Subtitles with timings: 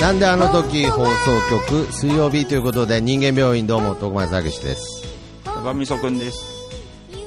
[0.00, 1.10] なんであの時放送
[1.68, 5.04] 局水曜日ということで人間病院どうも徳松武史です、
[5.44, 6.58] 高みそくんです。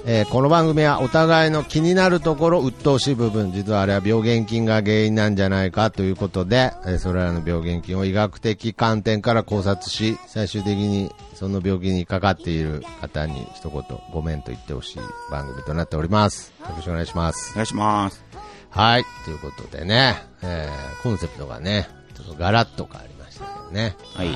[0.06, 15.00] えーこの番組はお互いの気になるところ鬱陶しい部分実はあれは病原菌が原因なんじゃないかということで、えーそれらの病原菌を医学的観点から考察し最終的にその病気にかかっている方に一言ごめんと言ってほしい
[15.30, 18.26] 番組となっておりますよろしくお願いしますお願いします。
[18.72, 19.06] はい。
[19.24, 23.96] ということでね、えー、コンセプトがね、ちょっとガラッと変わりましたけどね。
[24.16, 24.30] はい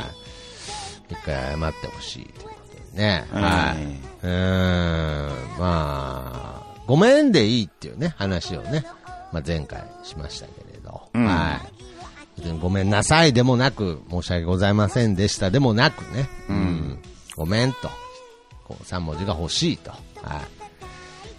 [1.09, 3.25] 一回謝ってほしいということでね。
[3.31, 3.85] はいはい。
[4.23, 8.85] うーん、まあ、ごめんでいいっていうね、話をね、
[9.31, 11.09] まあ前回しましたけれど。
[11.13, 11.77] うんはい。
[12.37, 16.29] 別にごめんなさいでもなく、申し訳ございませんでしたでもなくね。
[16.49, 16.99] うん。
[17.35, 17.89] ごめんと。
[18.65, 19.91] こう、3文字が欲しいと。
[19.91, 20.01] はい。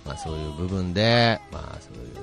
[0.05, 2.16] まあそういう部分で、まあそういう、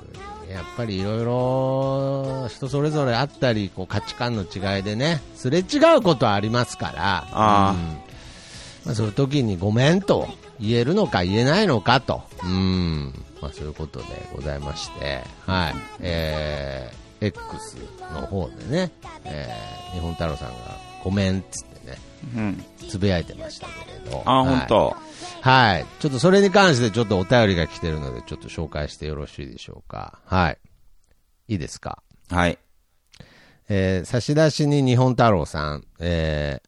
[0.50, 8.06] やっぱりいろいろ人それぞれあったり、こう価値観の違いでね、すれ違うことはありますから、あーうん。
[8.86, 10.28] まあそういう時にごめんと
[10.60, 17.76] 言えるのか言えないのかと、うん、まあそういうことでございまして、はい、えー、X
[18.14, 18.90] の方でね、
[19.24, 20.54] えー、日本太郎さんが
[21.02, 21.98] ごめんっつってね、
[22.36, 22.64] うん。
[22.88, 23.72] つぶやいてましたけ
[24.04, 24.58] れど、あ、はい。
[24.58, 24.96] 本当。
[25.46, 25.86] はい。
[26.00, 30.18] ちょっとそれに関してちょっとお便りが来てるので、ちょっと紹介してよろしいでしょうか。
[30.26, 30.58] はい。
[31.48, 32.02] いいですか？
[32.30, 32.58] はい。
[33.68, 36.66] えー差出に日本太郎さん、えー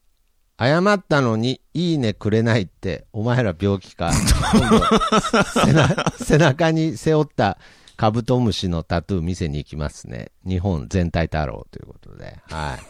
[0.60, 4.10] 謝ったのにいいねくれないって、お前ら病気か。
[6.20, 7.58] 背中に背負った
[7.96, 10.32] カブトムシのタトゥー見せに行きますね。
[10.44, 12.38] 日本全体太郎ということで。
[12.50, 12.80] はい。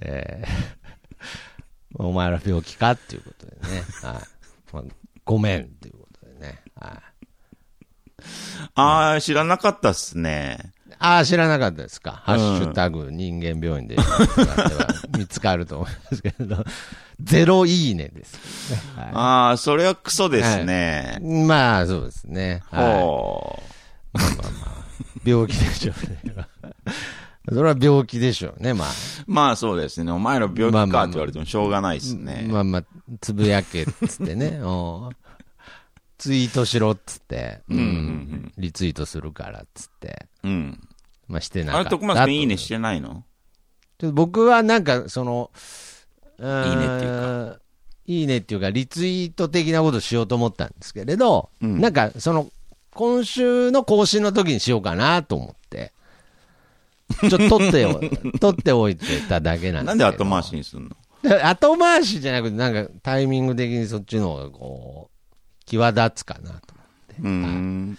[0.00, 0.77] えー
[1.94, 3.84] お前ら病気かっていうことでね。
[4.02, 4.72] はい。
[4.72, 4.84] まあ、
[5.24, 6.60] ごめんっていうことでね。
[6.74, 6.92] はい。
[8.74, 10.72] あー、知らなかったっすね。
[10.98, 12.12] ああ、知らなかったですか。
[12.24, 13.96] ハッシュタグ人間病院で
[15.16, 16.64] 見つかると思いますけど、
[17.20, 18.80] ゼロいいねです、ね。
[18.96, 21.18] はあー、それはクソですね。
[21.20, 22.62] い、まあ、そうですね。
[22.70, 23.62] はほ
[25.24, 25.30] い。
[25.30, 26.46] 病気でしょうね。
[27.50, 28.88] それは病気でしょうね、まあ。
[28.88, 28.92] う。
[29.26, 30.12] まあそうですね。
[30.12, 32.46] お前ら病気かって言われてもしょうがないですね。
[32.48, 32.84] まあまあ、
[33.20, 34.60] つぶやけっつってね。
[36.18, 40.88] ツイートしろっつって、うんうんうんリツイートするからっつって、うん。
[41.28, 41.80] まあしてなかった。
[41.80, 43.24] あれ、徳松君いいねしてないの？
[43.98, 45.50] ちょっと僕はなんか、その、
[46.40, 47.60] いいいねっていうか。
[48.06, 52.50] いいねっていうか、リツイート的なことしようと思ったんですけれど、うんなんか、その、
[52.92, 55.92] 今週の更新の時にしようかなと思って、
[57.20, 58.00] ちょっと取ってよ、
[58.40, 59.94] 取っておいてただけなんです。
[59.94, 60.90] なんで後回しにすんの？
[61.22, 66.74] で後回しじゃなくて、なんかタイミング的にそっちの方がこう、際立つかなと。
[67.20, 67.98] うーん。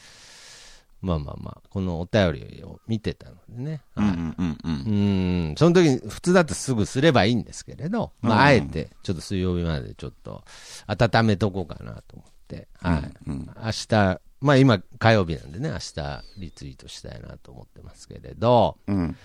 [1.01, 3.81] まあまあまあ、このお便りを見てたのでね。
[3.95, 5.49] はいうんうんうんうん。
[5.49, 10.43] うん、その時に普通だとすぐすればいいんですけれど、まあ、あえて、ちょっと水曜日までちょっと
[10.87, 13.13] 温めとこうかなと思って、はい。
[13.27, 19.15] うん明日、まあ今火曜日なんでね、明日リツイートしたいなと思ってますけれど、うん。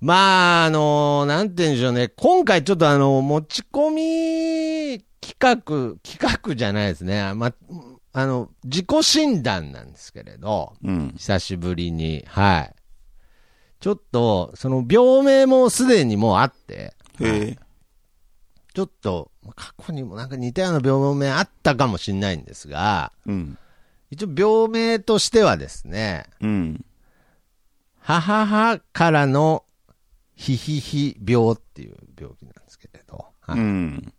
[0.00, 7.54] まあ、あのなんて言うんでしょうね、今回ちょっとあの、持ち込み企画、企画じゃないですね、まあ、
[8.12, 11.14] あの、自己診断なんですけれど、うん。
[11.16, 12.74] 久しぶりに、はい。
[13.80, 17.58] ちょっと、その病名もすでにもうあって、へえ。
[18.74, 23.58] ちょっと、過去にもなんか似たような病名あったかもしれないんですが、うん。
[24.10, 26.84] 一応病名としてはですね、うん。
[28.00, 29.64] 母母からの
[30.36, 34.12] ヒヒヒ病っていう病気なんですけれど、はいうん。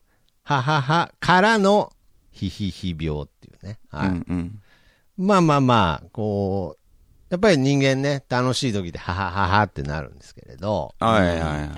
[0.43, 1.91] 母母からの
[2.31, 4.61] ヒヒヒ病っていうね、うはいんうん。
[5.17, 6.87] まあまあまあ、こう、
[7.29, 11.69] やっぱり人間ね、楽しい時で、ははははってなるんですけれど、はいはいはい。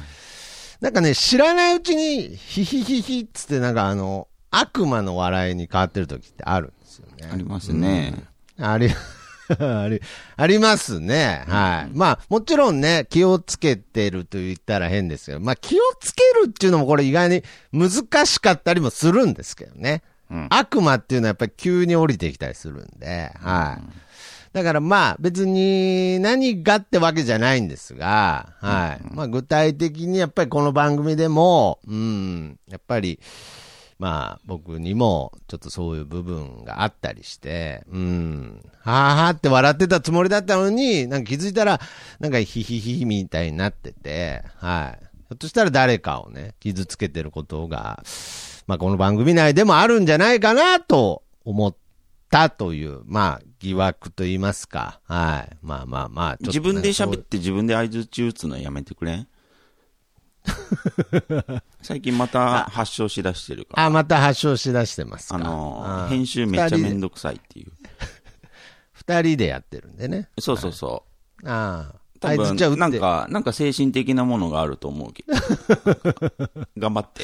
[0.82, 7.30] なんかね、知らないうちに、ヒヒヒヒっつって、なんかあの、悪魔の笑いに変わってる時ってあるんですよね。
[7.32, 8.14] ありますね。
[8.60, 8.90] あり、
[9.60, 10.02] あり、
[10.36, 11.44] ありますね。
[11.48, 11.92] はい。
[11.96, 20.02] まあ、もちろんね、気をつけてると言ったら変ですけど、まあ、気をつけるっていうのもこれ意外に難しかったりもするんですけどね。
[20.32, 23.94] うん悪魔っていうのはやっぱり急に降りてきたりするんで、はい。
[24.54, 29.16] だからまあ別に何がってわけじゃないんですが、はい。
[29.16, 33.20] まあ具体的にやっぱりこの番組でも、うん、やっぱり、
[34.00, 41.82] まあ僕にもちょっとそういう部分があったりして、うん、はぁはぁって笑ってたつもりだったのに、なんか気づいたら、
[42.20, 45.04] なんかヒヒヒヒみたいになってて、はい。
[45.04, 48.02] ひょっとしたら誰かをね、傷つけてることが、
[48.68, 51.76] まあこの番組内でもあるんじゃないかなと思っ
[52.30, 55.02] たという、まあ、疑惑と言いますか。
[55.04, 55.58] はい。
[55.62, 59.28] まあまあまあ、ちょっと自分で喋って自分で相づち打つのやめてくれん？
[61.82, 63.86] 最近また発症しだしてるから。
[63.86, 65.36] あ、また発症しだしてますか。
[65.36, 67.72] あの編集めっちゃめんどくさいっていう。
[68.94, 70.30] 二人でやってるんでね。
[70.40, 71.06] そうそうそ
[71.46, 71.96] ああ。
[71.96, 72.00] う。
[72.20, 72.76] 多ああ打分、って。
[72.76, 75.34] なんか、なんか精神的なものがあると思うけど。
[76.78, 77.24] 頑張って。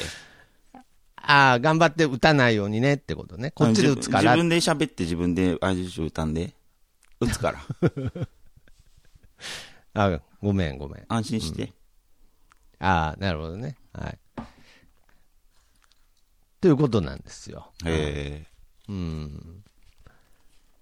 [1.16, 3.50] ああ、頑張って打たないようにねってことね。
[3.50, 4.32] こっちで打つから。
[4.32, 6.54] 自分で喋って自分で相づち打たんで。
[7.20, 7.58] 打つから。
[9.94, 11.04] あごめんごめん。
[11.08, 11.72] 安心して。
[12.78, 13.76] ああ、なるほどね。
[13.92, 14.18] はい。
[16.60, 17.72] ということなんですよ。
[17.84, 18.46] へえ。
[18.88, 19.62] うん。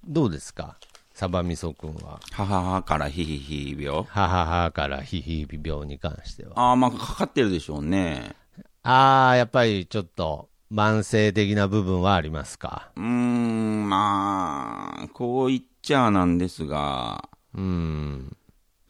[0.07, 0.77] どうですか？
[1.15, 2.21] サバミソ君は。
[2.33, 4.03] はははからひひひ病。
[4.03, 6.53] はははからヒヒビ病に関しては。
[6.59, 8.35] ああ、まあ、かかってるでしょうね。
[8.83, 12.91] ああ、やっぱりちょっと慢性的な部分はありますか？
[12.97, 18.37] うーん、まあ、こう言っちゃなんですが、うん。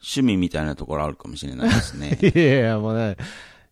[0.04, 2.18] 趣味みたいなところあるかもしれないですね。
[2.20, 3.16] いやいや、もうね、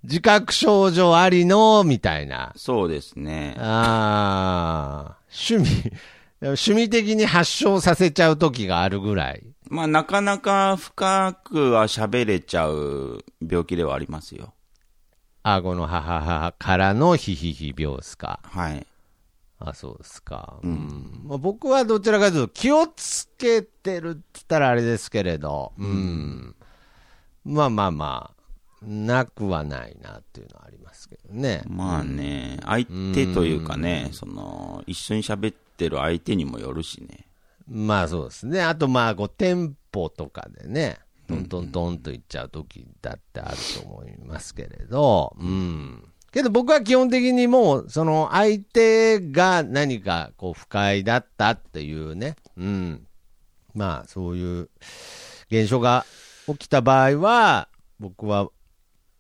[0.03, 2.53] 自覚症状ありの、みたいな。
[2.57, 3.55] そうですね。
[3.59, 5.93] ああ、趣味、
[6.41, 9.43] 趣味的に発症させちゃう時があるぐらい。
[9.69, 14.55] まあ、なかなか深くは喋れちゃう病気ではありますよ。
[15.45, 18.41] あこの母母からのヒヒヒ病ですか。
[18.45, 18.87] はい。
[19.71, 20.59] あ、そうですか。
[20.63, 21.23] うん。
[21.25, 26.55] まあ、僕はどちらかというと気をつけてるって言ったらあれですけれど、うん。
[27.45, 28.43] まあまあまあ、
[28.85, 31.63] なくはないなっていうのはありますけどね。
[31.67, 37.29] まあね、相手というかね、その、一緒に喋ってる相手にもよるしね。
[37.69, 38.63] まあそうですね。
[38.63, 40.99] あとまあ、こう、テンポとかでね、
[41.29, 46.12] トントントンといっちゃう時だってあると思いますけれど、うん。
[46.33, 53.07] けど僕は基本的にもう、その相手が何かこう不快だったっていうね、うん。
[53.75, 54.71] まあそういう
[55.51, 56.07] 現象が
[56.47, 57.69] 起きた場合は、
[58.01, 58.49] 僕は、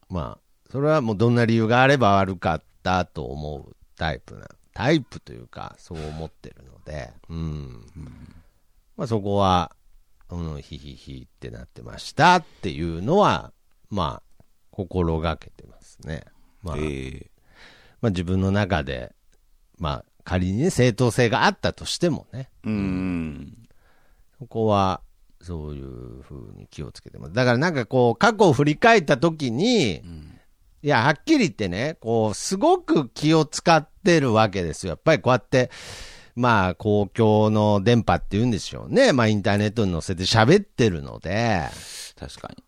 [0.08, 7.84] まあ、それはもうどんな理由があれば悪かったと思うタイプな、タイプというか、そう思ってるので、うん。
[8.96, 9.76] まあそこは、
[10.30, 13.52] うん、ヒヒヒってなってましたっていうのは、
[13.90, 16.24] まあ、心がけてますね。
[16.62, 17.30] まあ、ええ
[18.00, 19.14] まあ自分の中で、
[19.78, 23.68] まあ仮にね、正当性があったとしてもね、うーん。
[24.38, 25.00] そこは、
[25.40, 27.32] そういうふうに気をつけてます。
[27.32, 30.02] だからなんかこう、過去を振り返った時に、
[30.82, 34.90] いや、はっきり言ってね、こう、すごく気を使ってるわけですよ。
[34.90, 35.70] やっぱりこうやって、
[36.34, 39.12] まあ、公共の電波って言うんでしょうね。
[39.12, 41.68] まあ、インターネットに載せて喋ってるので、
[42.18, 42.62] 確かに。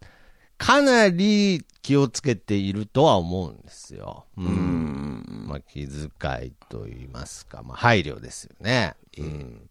[0.59, 4.25] かなり気をつけているとは思うんですよ。
[4.37, 4.43] う。
[4.43, 5.47] うんん。
[5.49, 6.09] まあ、気遣
[6.47, 8.95] いと言いますか、まあ、配慮ですよね。
[9.19, 9.71] うん。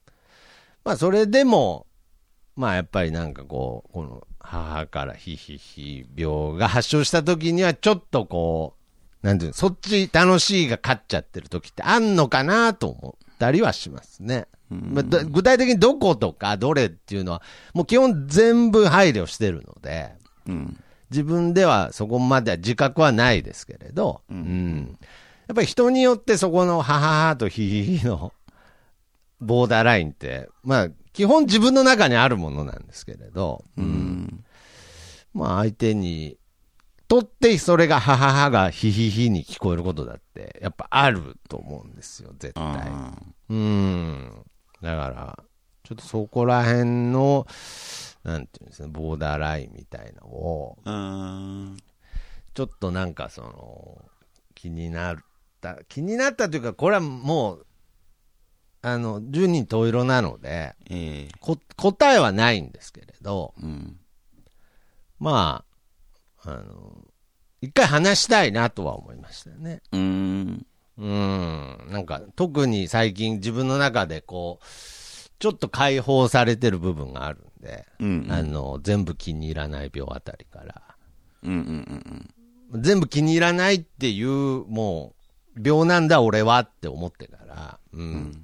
[0.83, 1.87] まあ、それでも、
[2.55, 8.75] まあ、やっぱりなんかこう、この母からヒヒヒ病が発症した時には、ちょっとこ
[9.23, 14.47] う、なんていうの、そっち楽しいが勝っちゃってる時ってあんのかなと思ったりはしますね。
[14.69, 17.41] まあ、ど具体的にどことかどれっていうのは、
[17.73, 20.13] もう基本全部配慮してるので、
[20.47, 20.79] うん。
[21.09, 24.97] 自分ではそこまでは自覚はないですけれど、うん
[25.47, 28.31] やっぱり人によってそこのはははとひひひの
[29.41, 34.43] ボーダーラインって、まあ、基本自分の中にあるものなんですけれど、うん。
[35.33, 36.37] まあ相手に
[37.07, 42.63] とってそれがはははがひひひに聞こえることだって、やっぱあると思うんですよ、絶対。
[42.63, 43.13] あ
[43.49, 44.31] うん。
[44.81, 45.43] だから、
[45.83, 47.45] ちょっとそこら辺の、
[48.23, 50.77] なんていうんですか、ボーダーラインみたいのを。
[52.53, 54.05] ちょっとなんかその、
[54.55, 55.17] 気になっ
[55.59, 57.65] た、気になったというか、これはもう、
[58.81, 63.99] あの、十人十色なので、ええこ答えはないんですけれど、うん。
[65.19, 65.63] ま
[66.43, 66.97] あ、あの、
[67.61, 69.81] 一回話したいなとは思いましたよね。
[69.91, 70.65] うーん。
[70.97, 71.87] うん。
[71.89, 74.65] なんか、特に最近自分の中でこう、
[75.39, 78.27] ちょっと解放されてる部分があるんで、うん。
[78.29, 80.81] あの、全部気に入らない病あたりから、
[81.43, 82.29] うんうんうん
[82.81, 85.13] 全部気に入らないっていう、も
[85.55, 88.43] う、病なんだ俺はって思ってから、うん。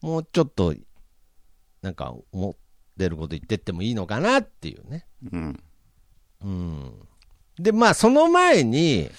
[0.00, 0.74] もうちょっと、
[1.82, 2.54] なんか、思っ
[2.98, 5.06] てること言ってってもいいのかなっていうね。
[5.30, 5.62] うん。
[6.42, 6.50] うん。
[6.50, 7.08] うん。
[7.62, 9.10] で、まあ、その前に。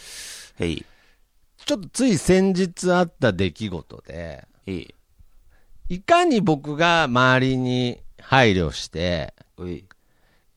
[0.57, 4.47] ちょっとつい先日あった出来事で。
[5.87, 9.33] いかに僕が周りに配慮して。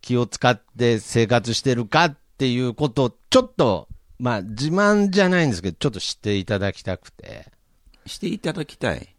[0.00, 7.47] 気を使って生活してるかっていうことを、ちょっと、まあ、自慢じゃないんですけど、ちょっと知っていただきたくて。
[8.06, 9.14] していただきたい。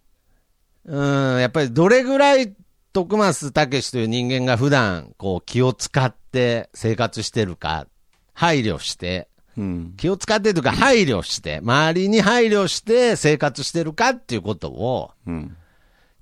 [0.86, 1.02] う
[1.38, 2.54] ん、やっぱりどれぐらい
[2.94, 7.88] 徳松武史という人間が普段こう気を使って生活してるか、
[8.34, 9.94] 配慮して、うん。
[9.98, 15.58] 気を使ってというか配慮して、周りに配慮して生活してるかっていうことを、うん。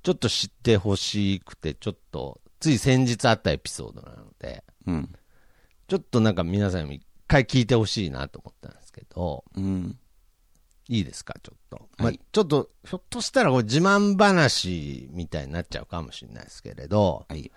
[0.04, 5.14] ちょっと知ってほしくて、ちょっと、つい先日あったエピソードなので、うん。
[5.88, 9.98] ちょっとなんか皆さんにも一回聞いてほしいなと思ったんですけど、うん。
[10.90, 11.90] いいですか、ちょっと。
[11.98, 17.52] まあはい、ちょっと、ひょっとしたらこれ自慢話みたいになっちゃうかもしれないですけれど、はい。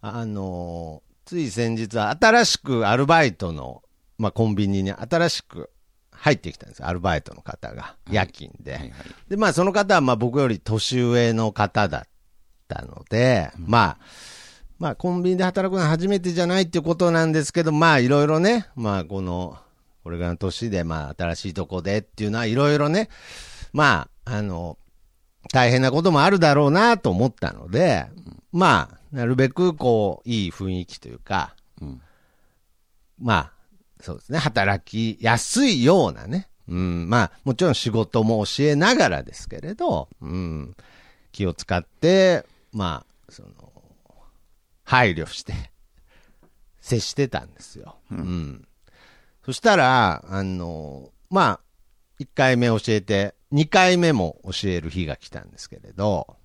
[0.00, 3.84] あのーつい先日は新しくアルバイトの、
[4.18, 5.69] まあ、コンビニに新しく
[6.20, 8.72] 入ってきたんですよ、アルバイトの方が、夜勤で。
[8.72, 8.90] はいはい。
[9.28, 12.02] で、まあ、その方は、まあ、僕より年上の方だっ
[12.68, 13.98] たので、まあ、
[14.78, 19.56] まあ、コンビニで働くのは初めてじゃないっていうことなんですけど、まあ、いろいろね、まあ、この、
[20.04, 23.08] これからの年で、まあ、新しいとこでっていうのは、いろいろね、
[23.72, 24.76] まあ、あの、
[25.54, 28.06] 大変なこともあるだろうなと思ったので、
[28.52, 32.02] まあ、なるべく、こう、いい雰囲気というか、うん。
[33.18, 33.52] まあ、
[34.00, 40.76] そうですね、働きやすいようなね、うん、まあ、もちろん仕事も教えながらですけれど、うん、
[41.32, 43.50] 気を使って、まあ、その、
[44.84, 45.52] 配慮して、
[46.80, 47.96] 接してたんですよ。
[48.10, 48.66] うん。
[49.44, 51.60] そしたら、あの、まあ、
[52.20, 56.36] 1回目教えて、2回目も教える日が来たんですけれど、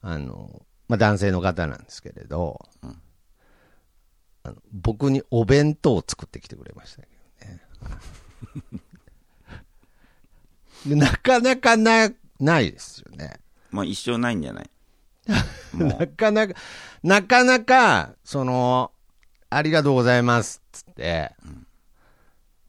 [0.00, 2.66] あの、まあ、男性の方なんですけれど、
[4.44, 7.08] あの僕にお弁当を作ってきてくれましたけ
[7.46, 7.62] どね。
[10.86, 13.34] でなかなかな、ないですよね。
[13.70, 14.70] まあ一生ないんじゃない？
[15.76, 16.54] もなかなか、
[17.02, 18.90] なかなか、その、
[19.48, 21.34] ありがとうございますっつって、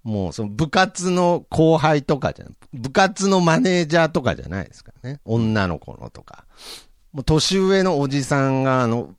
[0.04, 5.20] もうその部活の後輩とかじゃ部活のマネージャーとかじゃないですからね。
[5.26, 6.46] 女の子のとか。
[7.14, 9.16] もう年上のおじさんが、あの、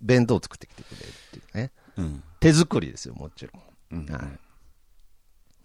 [0.00, 1.12] 弁当を作ってきてくれる
[2.40, 4.00] 手作りですよ、もちろん。
[4.00, 4.06] うん。
[4.12, 4.18] は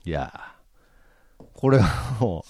[0.05, 0.09] い。
[0.09, 2.45] いやーこれはも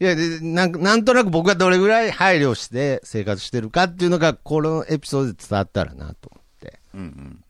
[0.00, 7.44] う、いやでなんか、なんとなく僕がどれぐらい配慮して生活してるかっていうのが、このエピソードで伝わったらなと思って、うんうん。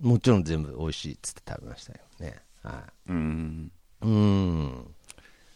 [0.00, 2.36] もちろん全部美味しいっつって食べましたよね。
[2.62, 3.70] はうん。
[4.02, 4.06] い。
[4.06, 4.94] うん。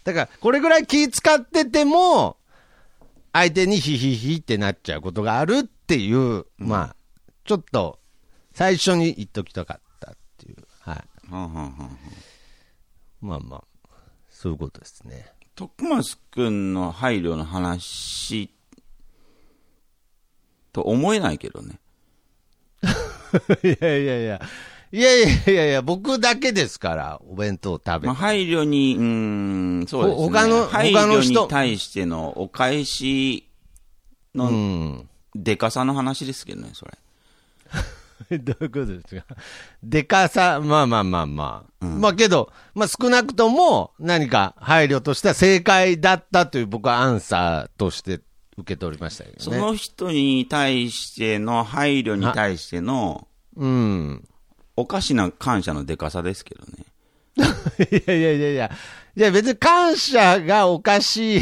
[0.04, 2.36] だから、これぐらい気使ってても、
[3.32, 6.96] 相手にヒヒヒってなっちゃうことがあるっていう、まあ、
[7.44, 7.98] ちょっと、
[8.58, 10.56] 最初に言っときたかったっていう。
[10.80, 11.30] はい。
[11.30, 11.98] はんはんはん
[13.20, 13.88] まあまあ、
[14.28, 15.32] そういうことですね。
[15.54, 18.50] 徳松くんの配慮の話
[20.72, 21.78] と思えないけどね。
[23.62, 24.40] いやいやいや。
[24.90, 29.04] いやいやいやいや、僕だけですから、お弁当食べまあ、配慮に、うー
[29.84, 30.24] ん、そうですね。
[30.24, 33.48] ほ他の配他の人慮に対してのお返し
[34.34, 35.08] うのん。
[35.36, 36.98] でかさの話ですけどね、それ。
[38.38, 39.24] どういうことですか？
[39.82, 41.84] でかさ、まあまあまあまあ。
[41.84, 48.20] まあけど、まあ少なくとも何か配慮としては正解だったという僕はアンサーとして
[48.56, 49.40] 受け取りましたけどね。
[49.40, 54.28] その人に対しての配慮に対してのうん。
[54.76, 56.84] おかしな感謝のでかさですけどね。
[57.90, 58.70] いやいやいやいや。
[59.16, 61.40] いや別に感謝がおかしい。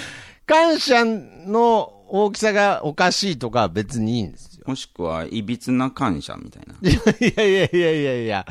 [0.46, 4.49] 感謝の大きさがおかしいとかは別にいいんですよ。
[4.70, 6.74] もしくは、いびつな感謝みたいな。
[6.88, 8.46] いやいやいやいやいや。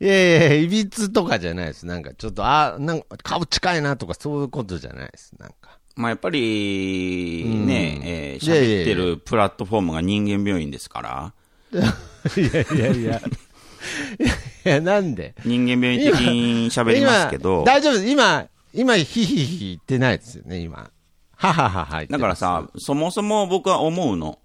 [0.00, 1.84] いやいや、いびつとかじゃないです。
[1.84, 5.32] なんかちょっと、あ、なんか顔近いなとかそういうことじゃないです。
[5.38, 5.78] なんか。
[5.96, 11.32] まあやっぱり、うんね、えー喋ってるプラットフォームが人間病院ですから、
[11.72, 13.20] いやいやいや。
[14.64, 15.34] いや、なんで？
[15.44, 18.06] 人間病院的に喋りますけど今、大丈夫です。
[18.08, 20.88] 今、今、ヒヒヒ言ってないですよね、今。
[21.34, 24.38] ははははだからさ、そもそも僕は思うの。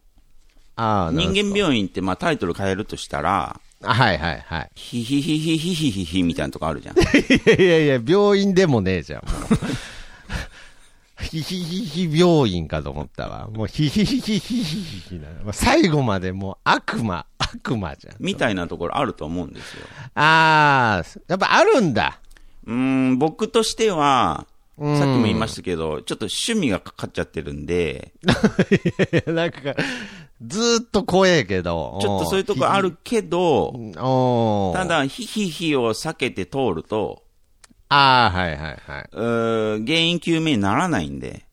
[0.75, 4.71] ああ、人間病病院ってまあタイトル変えるとしたら、はいはいはい。
[4.75, 6.97] ヒヒヒヒヒヒヒヒみたいなとこあるじゃん。
[6.97, 7.01] い
[7.45, 11.23] やいやいや、病院でもねえじゃん、もう。
[11.23, 13.49] ヒヒヒヒ病院かと思ったわ。
[13.49, 15.53] もうヒヒヒヒヒヒヒな。
[15.53, 18.15] 最後までもう悪魔、悪魔じゃん。
[18.19, 19.85] みたいなところあると思うんですよ。
[20.15, 22.19] ああ、やっぱあるんだ。
[22.65, 24.47] うーん、僕としては、
[24.83, 29.59] うんさっきも言いましたけど、ちょっと趣味がかかっちゃってるんで、い やなんか、
[30.45, 31.99] ずーっと怖えけど。
[32.01, 33.73] ちょっとそういうとこあるけど、
[34.73, 37.23] た、だ、ヒヒヒを避けて通ると、
[37.87, 39.09] ああ、はいはいはい。
[39.13, 41.45] うー原因究明にならないんで、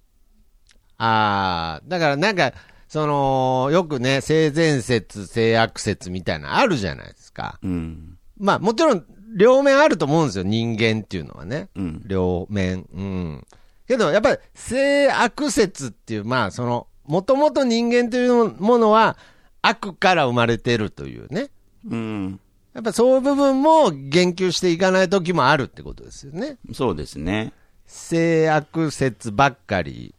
[0.98, 2.52] ああ、だからなんか、
[2.88, 7.58] その、よくね、性善説、性悪説みたいなのあるじゃないですか。
[7.62, 8.18] うん。
[8.38, 9.04] まあもちろん、
[9.36, 11.68] 両面あると思うんですよ、人間っていうのはね。
[11.74, 12.02] うん。
[12.06, 12.86] 両面。
[12.92, 13.46] うん。
[13.86, 19.16] けど、やっぱり性悪説っていう、まあ、その、もともと人間というものは
[19.62, 21.50] 悪から生まれてるというね。
[21.88, 22.40] うん。
[22.72, 26.56] やっぱそういう部分も言及していかない時もあるってことですよね。
[26.72, 27.52] そうですね。
[27.86, 30.14] 性悪説ばっかり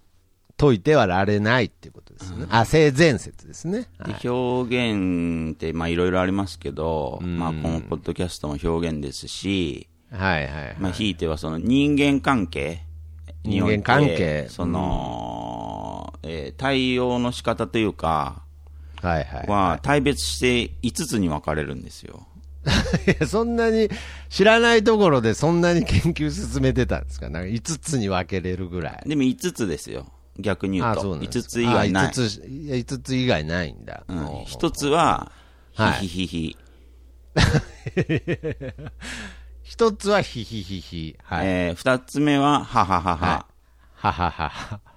[0.58, 2.48] 解いてはられないっていうことですよね。
[2.50, 3.88] あ、性善説ですね。
[3.98, 10.76] はいで表現って、まあいろいろありますけど、まあこのポッドキャストも表現ですし、はいはいはい。
[10.80, 12.84] まあひいてはその人間関係
[13.44, 18.44] において人間関係その、えー対応の仕方というか、
[19.02, 19.48] はいはい。
[19.48, 22.28] は大別して5つに分かれるんですよ。
[23.08, 23.90] いやそんなに
[24.30, 27.28] 知らないところでそんなに研究進めてたんですか？
[27.30, 29.10] なんか5つに分けれるぐらい。
[29.10, 30.06] でも5つですよ。
[30.42, 31.02] 逆に言うあと。
[31.02, 32.06] 5そうなんですつ以外ない。
[32.06, 34.04] あ5つ、いや5つ以外ないんだ。
[34.08, 35.32] うんおう一つは、
[35.76, 36.58] はいヒヒヒヒ。
[39.64, 41.18] 一つはヒヒヒヒ。
[41.24, 41.48] はい。
[41.48, 43.46] えー二つ目は、はははは。
[43.96, 44.91] はははは。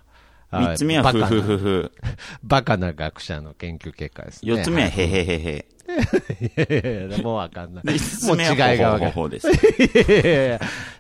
[0.61, 1.93] 三つ目は、ふバカなふふふ。
[2.43, 4.53] バカな学者の研究結果ですね。
[4.53, 5.67] 四つ目は、へへへへ。
[5.87, 7.85] いやいやもうわかんない。
[7.85, 7.93] で、
[8.27, 9.41] もう目は、違いがわかんない。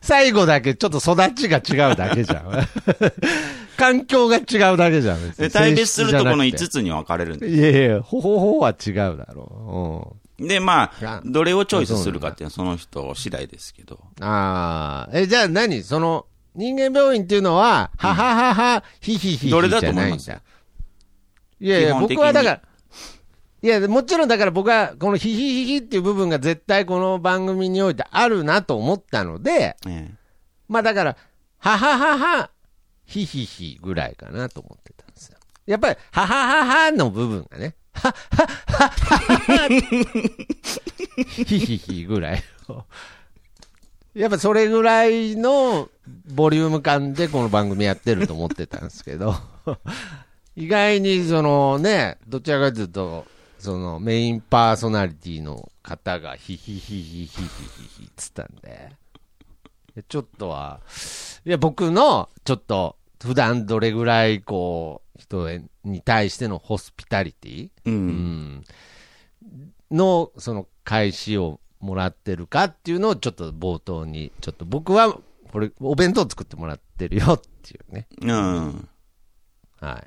[0.02, 2.68] 最後だけちょっと育ちが違うだけじゃん。
[3.76, 5.30] 環境が違うだけじゃん。
[5.32, 10.46] で、対別するとこの性質5つに分かれるんでじゃなくていやいや、ほほほは違うだろす。
[10.46, 13.96] で、まいやあ、どれをチョイスするかっていうのはその人次第ですけど。
[13.96, 13.98] う。
[14.20, 14.24] うん。
[14.24, 15.18] ああ。
[15.18, 15.82] え、じゃあ何？
[15.82, 19.88] その、人間病院っていうのは、はははは、ひひひひじゃどれないんだ。
[19.88, 20.30] だと思います？
[21.60, 22.60] いやいや、僕はだから、
[23.62, 30.10] いや、もちろんだから僕は、このひひひひっていう部分が絶対この番組においてあるなと思ったので、え
[30.68, 31.16] まあだから、
[31.58, 32.50] はははは、
[33.06, 35.38] ひひひぐらいかなと思ってたんですよ。
[35.66, 39.68] やっぱり、ははははの部分がね、ははははは、
[41.46, 42.84] ひひひぐらいの。
[44.14, 45.88] やっぱそれぐらいの
[46.34, 49.34] ボリューム感でこの番組やってると思ってたんですけど、
[50.54, 53.26] 意外にそのね、どちらかというと、
[53.58, 58.92] そのメインパーソナリティの方がヒヒヒヒヒヒヒヒっつったんで、
[60.08, 60.80] ちょっとは、
[61.44, 65.48] いや、僕の、ちょっと、普段どれぐらい、こう、人
[65.84, 67.90] に対してのホスピタリティ、う。
[67.90, 68.64] ん、
[69.90, 75.16] の、その、返しをもらってるかっていうのを、ちょっと冒頭に、ちょっと僕は、
[75.52, 78.06] これ、お弁当作ってもらってるよっていうね。
[78.22, 78.30] うん。
[78.30, 78.72] は
[79.80, 80.04] いはい。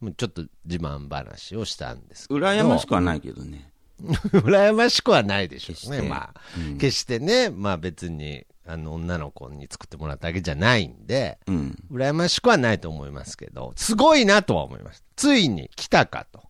[0.00, 2.40] もうちょっと自慢話をしたんですけど。
[2.40, 3.70] 羨ましくはないけどね。
[4.04, 5.76] 羨ましくはないでしょうね。
[5.76, 11.76] 決してまあ、うん決してね、まあ別に、あの、女の子に作ってもらったわけじゃないんで、うん。
[11.90, 15.04] 羨ましくはないと思いますけど、すごいなとは思いました。
[15.16, 16.42] ついに来たかと。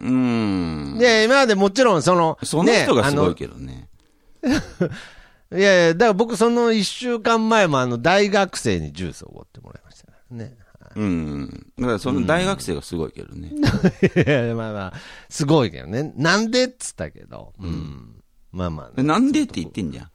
[0.00, 0.98] うん。
[0.98, 3.72] で、今までもちろんその、その人がすごいねけどね。
[3.72, 3.89] あの
[5.56, 10.56] いやいや、だから僕その一週間前もあの、大学生にジュースをおごってもらいましたからね。
[10.96, 11.72] うん。
[11.78, 13.52] だからその大学生がすごいけどね。
[14.16, 14.92] いやいや、まあまあ、
[15.28, 16.12] すごいけどね。
[16.16, 18.22] なんでっつったけど、うん。
[18.52, 20.10] まあまあね、でなんでって言ってんじゃん。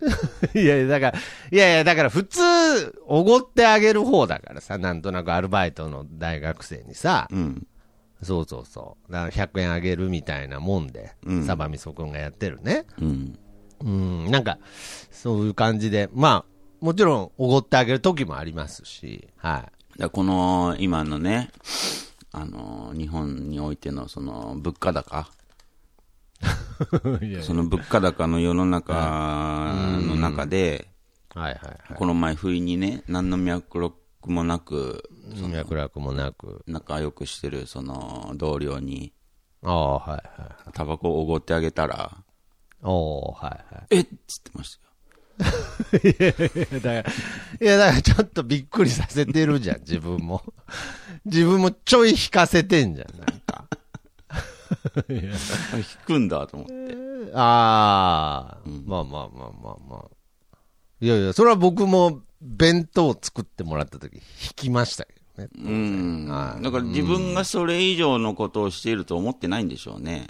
[0.58, 1.18] いやいや、だから、
[1.50, 2.40] いやいや、だから普通、
[3.06, 7.66] おごってあげる方だからさ、なんとなくアルバイトの大学生にさ、うん。
[8.22, 9.12] そうそうそう。
[9.12, 12.84] だから100円あげるみたいなもんで、うんサバミソ君がやってるね。
[13.00, 13.38] うん。
[13.82, 14.58] うん、なんか、
[15.10, 21.50] そういう感じで、まあ、もちろん、おごってあげる時もありますし、はだからこの、今のね、
[22.32, 25.30] あの、日本においてのその、物価高。
[27.42, 30.88] その物価高の世の中の中で、
[31.34, 31.94] はいはいはい。
[31.96, 33.78] この前不意にね、何の脈
[34.22, 35.08] 絡もなく、
[35.48, 36.62] 脈絡もなく。
[36.66, 39.12] 仲良くしてるその同僚に、
[39.62, 40.72] ああ、はいはい。
[40.72, 42.16] タバコをおごってあげたら、
[42.82, 43.86] おー、はいはい。
[43.90, 44.06] えっ？
[44.26, 44.90] つってましたよ。
[46.02, 46.32] いや、
[46.80, 47.04] だから、い
[47.60, 50.42] や、だからちょっとびっくりさせてるじゃん、自分も。
[51.24, 53.64] 自分もちょい引かせてんじゃん、なんか。
[54.70, 55.04] あ
[55.76, 57.32] 引くんだと思って。
[57.34, 60.08] ああ、まあまあまあまあまあ。
[61.00, 64.20] いやいや、それは僕も弁当を作ってもらった時、引
[64.56, 65.48] きましたけどね。
[65.58, 66.26] うん。
[66.28, 70.28] はいだから自分がそれ以上のことをしていると思ってないんでしょうね。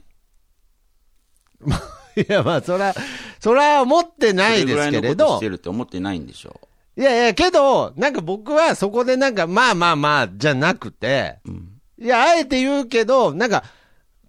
[2.17, 2.95] いや、まあ、そら、
[3.39, 6.61] そら思ってないですけれどそれして、るって思ってないんでしょ
[6.97, 11.51] いやいや、けど、なんか僕はそこでなんか、まあまあまあ、じゃなくて、う。
[11.51, 11.81] うん。
[11.99, 13.65] いや、あえて言うけど、なんか、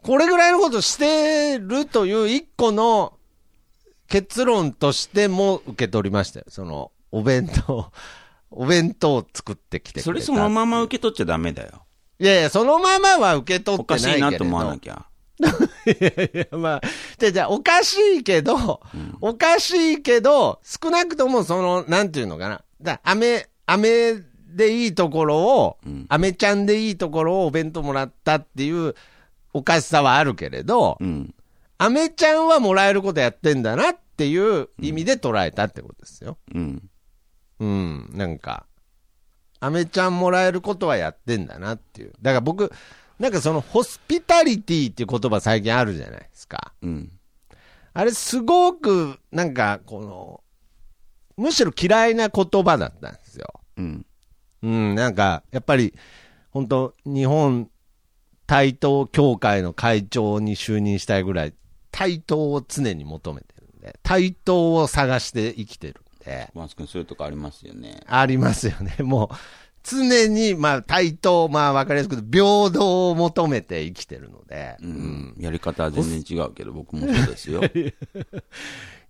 [0.04, 3.14] これぐらいのことしてるという一個の
[4.08, 6.46] 結論としても受け取りましたよ。
[6.50, 7.92] その、お弁当、
[8.50, 11.86] お弁当を作ってきてくれたそれそのまま受け取っちゃダメだよ。
[12.20, 14.26] いやいや、そのままは受け取おってないけれど。
[14.26, 15.06] かしいなと思わなきゃ。
[15.42, 16.82] いやいや、まあ、
[17.18, 18.82] じゃあじゃあおかしいけど、
[19.22, 22.64] おかしいけど、少なくともその、なんていうのかな。
[22.82, 24.22] だ飴、飴
[24.56, 28.96] でいいところを、うんアメちゃんでいいところをお弁当もらったっていう
[29.54, 31.34] おかしさはあるけれど、うん。
[31.78, 36.38] アメちゃんはもらえることやってんだなっていう意味で捉えたってことですよ。
[36.54, 36.90] うん。
[37.62, 38.66] うん、なんか、
[39.60, 42.14] アメちゃんもらえることはやってんだなっていう。
[42.20, 42.72] だから僕、
[43.20, 46.74] なんかそのホスピタリティっていう言葉最近あるじゃないですか。
[46.82, 47.12] うん。
[47.94, 50.42] あれすごく、なんかこの、
[51.38, 53.62] むしろ嫌いな言葉だったんですよ。
[53.78, 54.06] うん。
[54.64, 55.94] うん、なんか、やっぱり、
[56.50, 57.70] 本当日本
[58.48, 61.54] 対等協会の会長に就任したいぐらい、
[61.92, 66.02] 対等を常に求めてるんで、対等を探して生きてる
[66.54, 68.02] マス君そういうとこありますよね。
[68.08, 68.96] ありますよね。
[69.04, 69.36] もう、
[69.84, 75.36] 常に、まあ、対等、まあ、わかりやすく平等を求めて生きてるので、うん。
[75.40, 77.62] やり方は全然違うけど、 僕もそうですよ。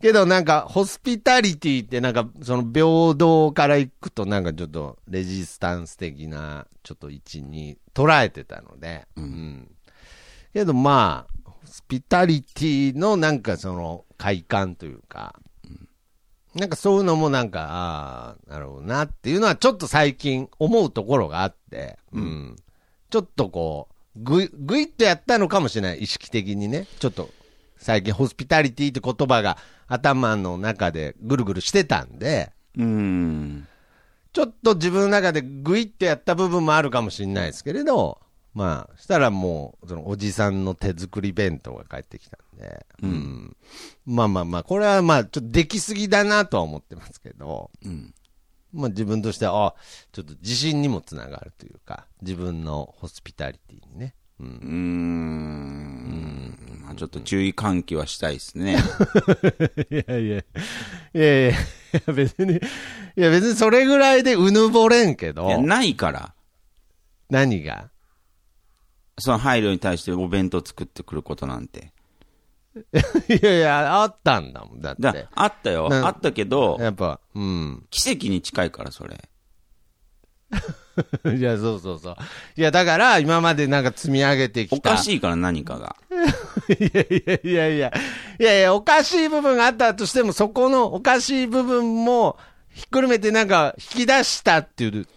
[0.01, 9.69] けどなんか、ホスピタリティってなんか、その平等からいくとなんかちょっとレジスタンス的なちょっと位置に捉えてたので、うん。
[10.53, 15.35] けどまあ、ホスピタリティのなんかその快感というか、
[16.55, 22.55] なんかそういうのもなんか、ああ、なるほどなっていうのはちょっと最近思うところがあって、うん。
[23.09, 26.87] ちょっとこう、ぐい、ぐいっとやったのかもしれない、意識的にね。
[26.99, 27.29] ちょっと、
[27.77, 33.67] 最近ホスピタリティって言葉が頭の中でぐるぐるしてたんで、うん。
[34.33, 38.19] ちょっと自分の中でグイッとやった部分もあるかもしれないですけれど、
[38.53, 43.57] まあ、したらもう、そのおじさんの手作り弁当が帰ってきたんで、うん。
[44.05, 48.13] まあまあまあ、これはまあ、ちょっとできすぎだなとは思ってますけど、うん。
[48.71, 49.75] まあ自分としては、あ、
[50.11, 54.13] ちょっと自信にもつながるというか、自分のホスピタリティにね。
[54.39, 56.57] うんうーん。
[56.83, 58.77] まあちょっと注意喚起はしたいですね。
[59.91, 60.43] いやいや、い
[61.13, 61.53] やいや、い
[62.07, 62.59] や別に、い
[63.15, 66.33] や別にそれぐらいでうぬぼれんけどいや、、ないから。
[67.29, 67.89] 何が？
[69.19, 71.93] その配慮に対してお弁当作ってくることなんて。
[73.27, 75.01] いやいや、あったんだもん、だって。
[75.01, 75.89] だあったよ。
[75.89, 77.85] なあったけど、やっぱ、うん。
[77.89, 79.29] 奇跡に近いから、それ。
[81.37, 82.15] いや、そうそうそう。
[82.55, 84.75] いや、だから、今までなんか積み上げてきた。
[84.93, 85.95] おかしいから何かが。
[86.69, 87.93] いやいやいやいや、
[88.39, 92.37] いやいや、おかしい部分があったとしても、そこのおかしい部分も、
[92.69, 95.07] ひっくるめてなんか、引き出したっていう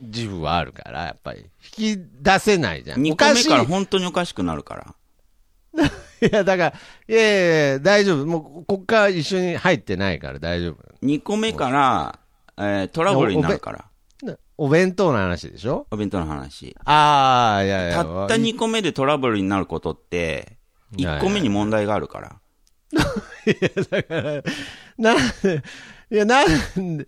[0.00, 1.46] 自負はあるから、やっぱり。
[1.78, 3.02] 引き出せないじゃん。
[3.02, 3.48] 2おかしい。
[3.48, 4.94] から本当におかしくなるから。
[6.22, 6.74] いや、だから、
[7.08, 8.26] いやいやいや、大丈夫。
[8.26, 10.76] もう、こっから一緒に入ってないから大丈夫。
[11.02, 12.18] 2個目から、
[12.58, 13.78] えートラブルになるから。
[14.22, 15.86] なお弁当の話でしょ？
[15.90, 16.76] お弁当の話。
[16.84, 18.04] ああ、いやいや。
[18.04, 20.58] たった2個目でトラブルになることって、
[20.96, 22.36] 1個目に問題がある から。
[24.98, 25.62] なんで、
[26.10, 27.06] いや、なんで、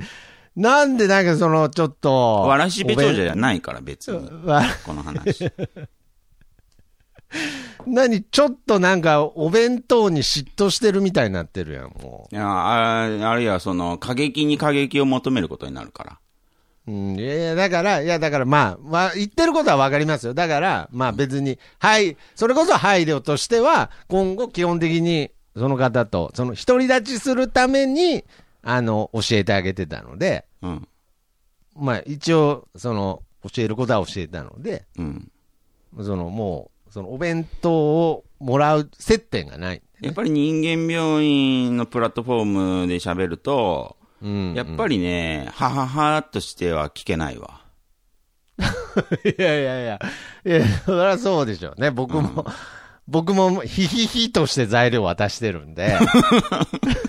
[0.56, 2.42] なんでなんかその、ちょっと。
[2.42, 4.18] わらしべ長者おじゃないから、別に。
[4.84, 5.50] この話。
[7.86, 16.18] 何、ちょっとなんか、お弁当に嫉妬してるみたいになってるやん、もいやああるいはその、過激に過激を求めることになるから。
[16.86, 16.90] う。
[16.92, 20.34] うん、いやいや、だから、いや、だからまあ、まあ、言ってることはわかりますよ。
[20.34, 28.24] だから、まあ別に、はい、それこそ配慮としては、今後基本的に、その方と、その、独り立ちするために、
[28.62, 30.88] あの、教えてあげてたので、うん。
[31.76, 35.30] まあ一応、その、教えることは教えたので、うん。
[36.00, 39.82] その、もう、その、お弁当をもらう接点がない。
[40.02, 42.44] やっぱり人間病院のプラットフォー
[42.82, 44.52] ムで喋ると、うん。
[44.52, 47.62] やっぱりね、はははとしては聞けないわ。
[49.24, 50.00] いやいやいや、
[50.44, 51.90] いや、そりゃそうでしょうね。
[51.90, 52.44] 僕も、
[53.08, 55.96] 僕も、ひひひとして材料渡してるんで。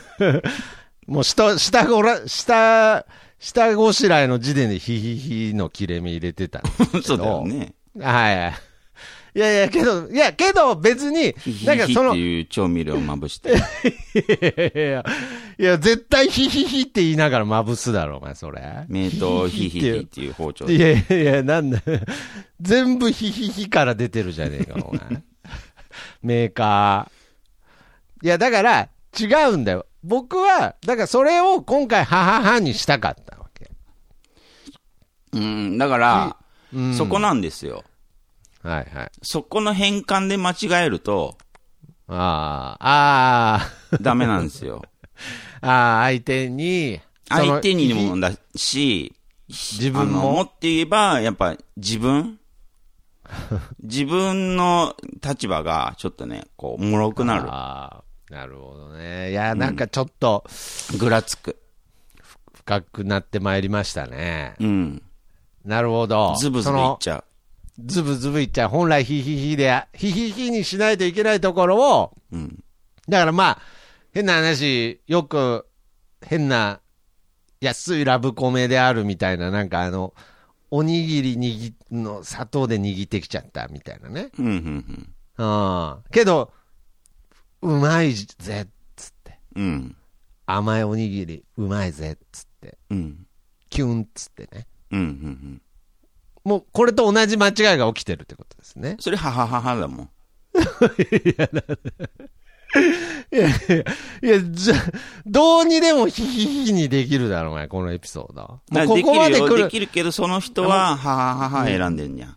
[1.08, 3.06] もう下、下ごら、下、
[3.38, 7.02] 下ごしらえの時点でひひひの切れ目入れてたんですけど。
[7.04, 7.74] そうだよね。
[8.00, 8.54] はいは
[9.36, 9.39] い。
[9.39, 13.50] いやいや、けど、いや、けど別にヒ、ヒなんかその、ヒっていう調味料をまぶして。
[13.54, 15.04] いやいや
[15.58, 18.62] いや、絶対ヒヒヒって言いながらまぶすだろ、お前、それ。
[18.88, 21.82] 名刀ヒヒヒっていう包丁いやいやいや、なんだ、
[22.62, 25.24] 全部ヒヒヒから出てるじゃねえか、お前。
[26.22, 28.26] メーカー。
[28.26, 29.86] いや、だから、違うんだよ。
[30.04, 33.72] 僕は、だからそれを今回、はははにしたかったわけ。
[35.34, 36.38] うん、だから、
[36.74, 37.84] うんそこなんですよ。
[38.63, 39.12] はいはい。
[39.21, 41.38] そこの変換で間違えると、
[42.08, 44.82] ああ、あダメなんですよ。
[45.62, 46.99] あ、ああ、相手に、
[47.30, 49.13] 相手にひもだし、
[49.49, 50.32] 自分も？
[50.32, 52.39] も、って言えば、やっぱ自分？
[53.82, 57.43] 自分の立場がちょっとね、こう、脆くなる。
[57.49, 59.32] ああ、なるほどね。
[59.32, 60.45] いや、なんかちょっと、
[60.97, 61.58] ぐらつく。
[62.54, 64.56] 深くなってまいりましたね。
[64.60, 65.02] うん。
[65.65, 66.36] なるほど。
[66.39, 67.23] ズブズブいっちゃう。
[67.79, 68.69] ズブズブいっちゃう。
[68.69, 72.63] 本来ヒヒヒで、ヒヒヒにしないといけないところを、うん。
[73.09, 73.62] だからまあ、
[74.13, 75.65] 変な話、よく、
[76.21, 76.79] 変な、
[77.62, 80.13] 安いラブコメであるみたいな、なんかあの、
[80.69, 84.29] おにぎり握の砂糖で握ってきちゃったみたいなね。
[84.38, 86.03] うん、うん、うん。
[86.12, 86.51] けど、
[87.62, 89.39] うまいぜ、っつって。
[89.55, 89.63] うん。
[89.63, 89.95] うん。
[90.45, 92.77] 甘いおにぎり、うまいぜ、っつって。
[92.89, 93.25] うん。
[93.69, 94.67] キュンっつってね。
[94.91, 95.62] うん、うん、うん。
[96.43, 98.97] もう、これと同じ間違いが起きてるってことですね。
[98.99, 100.10] それ、ははははだもん。
[103.32, 103.77] いやいや、
[104.21, 104.75] いや、じゃ、
[105.25, 108.62] どうにでもヒヒヒにできるだろうが、このエピソード。
[108.69, 109.69] もうここまで来るで。
[109.69, 112.29] きるけど、その人は、はははは選んでんじゃん。
[112.29, 112.36] い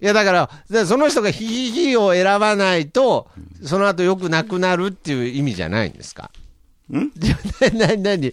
[0.00, 3.28] や、だから、でその人がヒヒヒを選ばないと、
[3.62, 6.30] その後よくなくなるっていう意味じゃないんですか？
[6.92, 7.10] ん？
[7.16, 8.32] じゃあ、な、な、なに、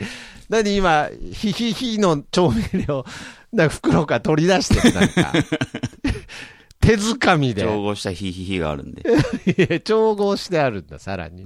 [0.49, 3.05] なに今、ヒヒヒの調味料、
[3.53, 5.31] なんか袋から取り出してる、なんか。
[6.81, 7.61] 手づかみで。
[7.61, 9.03] 調合したヒヒヒがあるんで。
[9.69, 11.45] いや調合してあるんだ、さらに。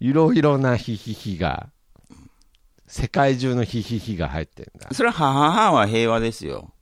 [0.00, 1.68] いろいろなヒヒヒが、
[2.86, 4.88] 世界中のヒヒヒが入ってるんだ。
[4.92, 6.72] それは、はははは平和ですよ。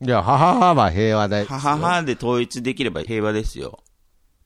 [0.00, 1.46] いや、はははは平和だよ。
[1.46, 3.80] はははで統一できれば平和ですよ。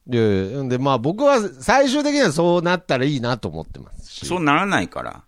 [0.09, 4.27] いやいやで、まあ僕は最終的にはそうなったらいいなと思ってますし。
[4.27, 5.25] そうならないから。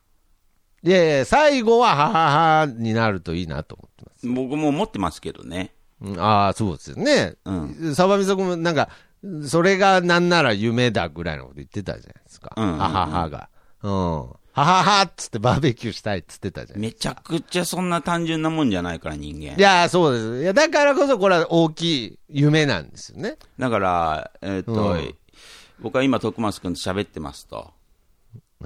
[0.85, 4.27] いやいや、最後ははははになるといいなと思ってます。
[4.29, 5.73] 僕も思ってますけどね。
[6.01, 7.37] うんああ、そうですよね。
[7.45, 7.95] うん。
[7.95, 8.89] サバミソ君もなんか、
[9.47, 12.53] それがなんなら夢だぐらいのこと言ってたじゃないですか。
[12.57, 13.49] うんうんうんはははが。
[13.83, 13.93] うん。
[13.93, 19.61] はははっつってバーベキューしたいっつってたじゃないめちゃくちゃそんな単純なもんじゃないから、人間い。
[19.61, 20.43] や、そうです。
[20.43, 23.37] いや、だからこそこれは大きい夢なんですよね。
[23.59, 25.15] だから、えっと、うん
[25.81, 27.73] 僕は今、徳松君と喋ってますと。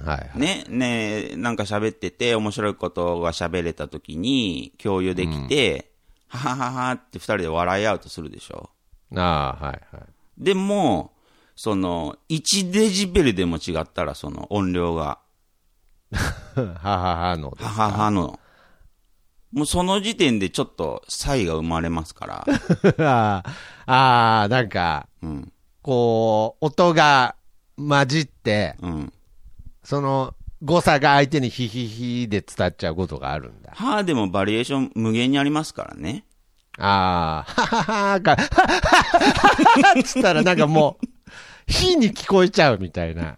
[0.03, 0.39] はいはい。
[0.39, 5.91] ね、ね、なんか喋ってて、面白いことが喋れた時に、共有できて、
[6.27, 8.69] ははははって二人で笑い合うとするでしょ。
[9.15, 10.03] ああ、はいはい。
[10.37, 11.13] でも、
[11.55, 15.19] その、1デジベルでも違ったら、その音量が、
[16.55, 18.39] はははのはははの。
[19.51, 22.45] もうその時点でちょっと差異が生まれますから。
[22.99, 23.43] あ
[23.85, 25.51] あ、ああ、なんか、うん。
[25.81, 27.35] こう、音が
[27.77, 29.13] 混じって、うん。
[29.87, 33.71] その誤差が相手にヒヒヒで伝っちゃうことがあるんだ。
[33.73, 36.25] はでもバリエーション無限にありますからね。
[36.77, 41.07] ああ、はははか、ははははっつったらなんかもう、
[41.71, 43.37] 火に聞こえちゃうみたいな。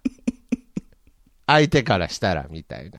[1.45, 2.97] 相手からしたらみたいな。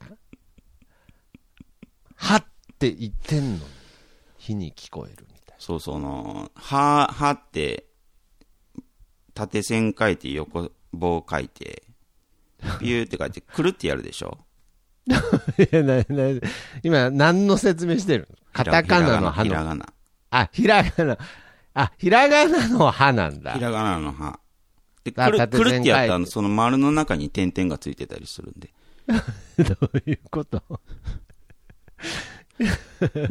[2.15, 2.45] はっ
[2.79, 3.61] て言ってんのに、
[4.37, 7.85] 火に聞こえるみたいそうその、は、はって、
[9.33, 11.83] 縦線書いて横棒書いて、
[12.79, 14.37] ピューって書いて、くるってやるでしょ？
[15.07, 15.17] な。
[15.17, 15.21] い
[15.71, 16.39] やなな
[16.83, 18.35] 今、何の説明してるの？
[18.53, 19.49] カタカナの歯の。
[19.49, 19.85] ひらがな。
[20.29, 21.17] あ、ひらがな。
[21.73, 23.59] あ、ひらがなの歯なんだひ。
[23.61, 24.39] らがなの歯。
[25.03, 28.71] で、くる、くるってやったら、その丸の中に点々がついてたりするんで。
[29.57, 30.61] どういうこと？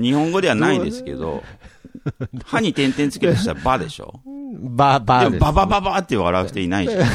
[0.00, 1.44] 日本語ではないですけど、
[2.44, 4.20] 歯に点々つけるとしたらバでしょ？
[4.58, 5.30] ば、ばです。
[5.32, 7.08] でもババババって笑う人いないじゃん。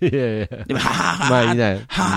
[0.00, 0.46] いやいや。
[0.46, 2.08] でも、はははまあいないはは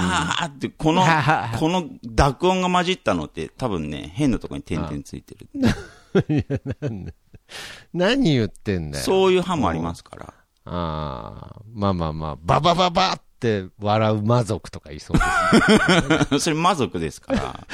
[0.43, 5.47] はって、このははは、この濁音が混じったのって多分ね、変なところに点々ついてる。
[7.93, 9.03] 何言ってんだよ。
[9.03, 10.33] そういう歯もありますから。
[10.65, 17.67] ああ、まあまあまあ、ババババって笑う魔族とかいそうです、 それ魔族ですから。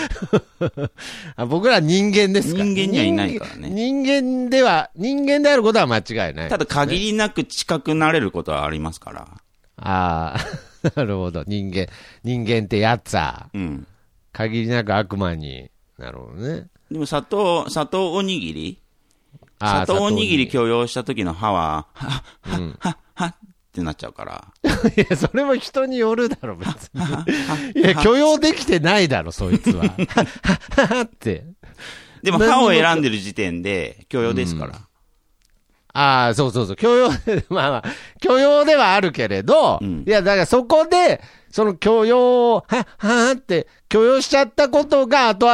[1.36, 6.50] あ僕ら人間ですから人間にはいないからね人間人間では、人間であることは間違いない。
[6.50, 9.28] ただ限りなく近くなれることはありますから。
[9.82, 11.44] ああ、 なるほど。
[11.46, 11.88] 人間、
[12.24, 13.88] 人間ってやつは、うん。
[14.32, 16.68] 限りなく悪魔に、なるほどね。
[16.92, 18.80] でも砂糖、砂糖おにぎり？
[19.60, 23.36] あー砂糖おにぎり砂許容した時の歯は、 は、は、は、はっ
[23.74, 24.48] てなっちゃうから。
[24.98, 27.82] いや、それも人によるだろ、別に。
[27.82, 29.84] いや、許容できてないだろ、そいつは。
[29.84, 29.89] は、
[30.76, 31.46] は、はって。
[32.24, 34.88] でも歯を選んでる時点で許容ですから。
[35.99, 36.75] ああ、そうそうそう。
[36.77, 37.83] 許容で、 まあまあ、
[38.21, 45.47] 許容ではあるけれど、うんいや、だからそこで、その許容を、は、はって、許容しちゃったことが、後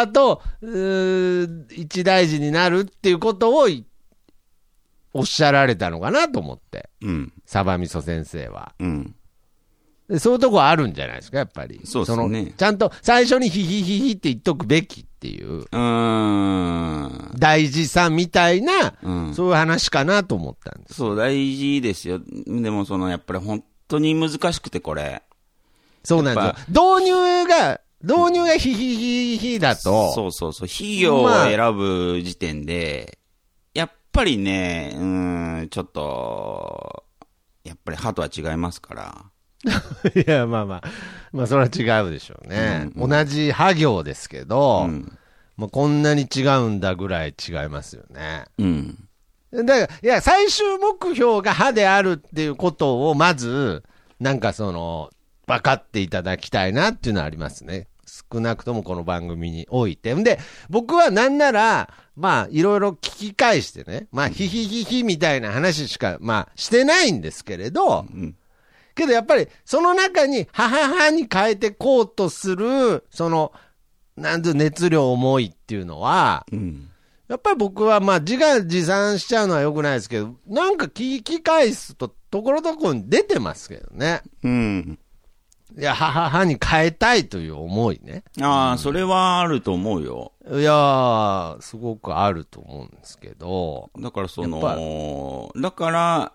[0.62, 3.86] 々、一大事になるっていうことをい、
[5.14, 7.34] おっしゃられたのかなと思って、うん。
[7.48, 8.74] サバミソ先生は。
[8.80, 9.16] うん。
[10.10, 11.82] でそういうとこあるんじゃないですか、やっぱり。
[11.84, 17.32] そうっすねのちゃんと最初にヒヒヒヒって言っとくべきっていう、うーん。
[17.40, 19.34] 大事さみたいな、うん。
[19.34, 20.96] そういう話かなと思ったんです。
[20.96, 22.20] そう、大事ですよ。
[22.46, 25.24] でも、その、やっぱり本当に難しくて、これ。
[26.04, 26.98] そうなんですよ。
[27.00, 30.68] 導入が、導入がヒヒヒヒだと、そうそうそう。
[30.72, 33.18] 費用を選ぶ時点で、
[33.74, 37.06] やっぱりね、うーん、ちょっと、
[37.64, 39.26] やっぱり歯とは違いますから。
[40.16, 40.84] いや、まあまあ、
[41.32, 42.90] まあそれは違うでしょうね。
[42.96, 45.18] うん同じ歯行ですけど、うん。
[45.58, 48.46] まあこんなに違うんだぐらい違いますよね。
[48.58, 49.08] うん。
[49.52, 53.84] だから、いや、最終目標が歯であるっていうことを、まず、
[54.20, 55.10] なんかその、
[55.48, 57.88] 分かっていただきたいなっていうのはありますね。
[58.06, 60.14] 少なくともこの番組において。
[60.14, 68.36] んで、僕はなんなら、まあ、いろいろ聞き返してね、まあ、ヒヒヒヒみたいな話しか、まあ、してないんですけれど、うん。
[68.96, 73.52] けどやっぱり、その中に、はははに変えてこうとする、その、
[74.16, 76.90] なんて熱量重いっていうのは、うん。
[77.28, 84.22] やっぱり僕はまあ自画自賛しちゃうのは良くないですけど、なんか聞き返すと、ところどころに出てますけどね。
[84.44, 85.00] うん。
[85.78, 88.24] いや、はははに変えたいという思いね。
[88.40, 90.32] ああ、それはあると思うよ。
[90.50, 96.32] いやー、すごくあると思うんですけど、だからそやの、だから、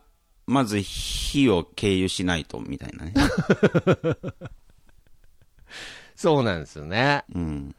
[0.51, 3.15] まず火を経由しないと、みたいなね。
[6.17, 7.25] そうなんですよね。
[7.33, 7.75] うん。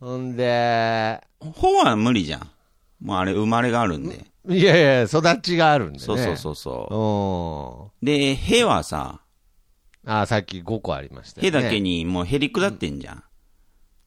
[0.00, 2.50] ほんで、ほは無理じゃん。
[3.00, 4.26] もうあれ生まれがあるんで。
[4.48, 6.04] いやいや、育ちがあるんでね。
[6.04, 8.02] そうそうそうそうん。
[8.02, 8.04] う。
[8.04, 9.20] で、へはさ、
[10.04, 11.58] あーさっき5個ありましたよね。
[11.58, 13.24] へだけにもうへりくだってんじゃん。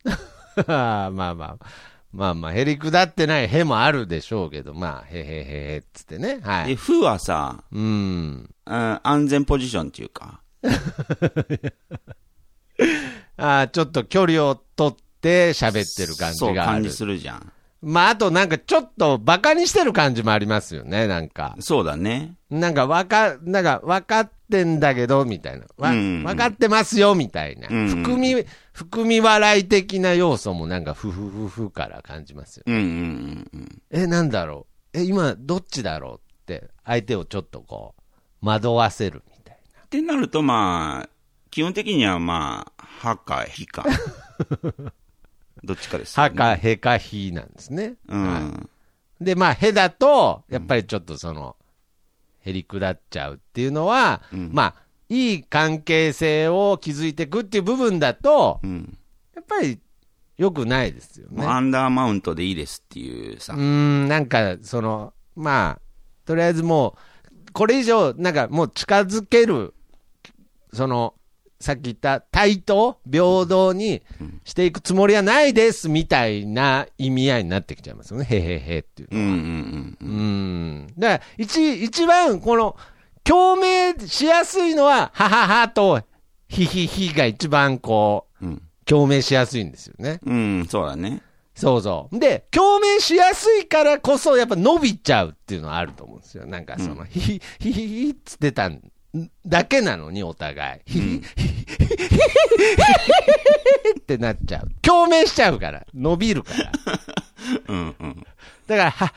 [0.05, 1.65] あーまあまあ。
[2.13, 6.39] まあまあ、へりくだってないへもあるでしょうけど、まあ、へへへへっつってね。
[6.41, 6.75] はで、い。
[6.75, 8.49] ふはさ、うん。
[8.65, 10.41] あ安全ポジションっていうか。
[13.37, 16.91] あーちょっと距離を取って喋ってる感じそう、がある感じ。
[16.91, 17.51] するじゃん。
[17.81, 21.55] まあ、あとなんかちょっとバカにしてる感じもありますよね、なんか。
[21.59, 22.33] そうだね。
[22.49, 25.65] なんかわか、なんか分かってんだけど、みたいな。
[25.77, 27.67] わ、うん分かってますよ、みたいな。
[27.69, 32.63] うん含み、含み笑い的な要素もなんかふふふふから感じますよ。
[32.65, 33.81] うんうんうんうん。
[33.91, 34.99] え、なんだろう？
[34.99, 36.15] え、今どっちだろう？
[36.15, 37.93] って、相手をちょっとこ
[38.41, 39.81] う、惑わせるみたいな。
[39.83, 41.09] ってなると、まあ、
[41.51, 43.85] 基本的にはまあ、はか、ひか。
[45.63, 47.95] どっちかですよね、はか、へか、ひなんですね。
[48.07, 48.23] うん。
[48.27, 48.67] はい
[49.19, 51.55] で、まあ、へだと、やっぱりちょっとその、
[52.41, 54.75] へりくだっちゃうっていうのは、うんまあ、
[55.09, 58.97] いい関係性を築いていくっていう部分だと、うん。
[59.35, 59.79] やっぱり
[60.37, 61.45] 良くないですよね。
[61.45, 63.59] アンダーマウントでいいですっていうさうー。
[63.59, 65.81] ん、なんか、その、まあ、
[66.25, 66.95] とりあえずも
[67.49, 69.73] う、これ以上、なんかもう近づける、
[70.73, 71.15] その、
[71.59, 74.03] さっき言った対等、平等に
[74.43, 78.27] していくつもりはないですみたいな意味合いになってきちゃいますよね。
[78.29, 79.25] へへへっていうのは。
[79.25, 80.09] うんうんうん。
[80.09, 80.87] うん。
[80.97, 82.75] だから、一、一番、この、
[83.23, 86.01] 共鳴しやすいのは、はははと、
[86.47, 88.61] ひひひが一番こう、うん。
[88.85, 90.19] 共鳴しやすいんですよね。
[90.25, 91.21] うん、そうだね。
[91.55, 92.19] そうそう。
[92.19, 96.45] で、共鳴しやすいからこそ、やっぱ伸びちゃうっていうのはあると思うんですよ。
[96.45, 98.79] なんかその、ひひ、ひひひっつってたん
[99.45, 101.19] だけなのに、お互い。
[103.99, 104.69] ってなっちゃう。
[104.81, 105.85] 共鳴しちゃうから。
[105.93, 106.71] 伸びるから。
[107.67, 108.25] うんうん。
[108.67, 109.13] だから、は、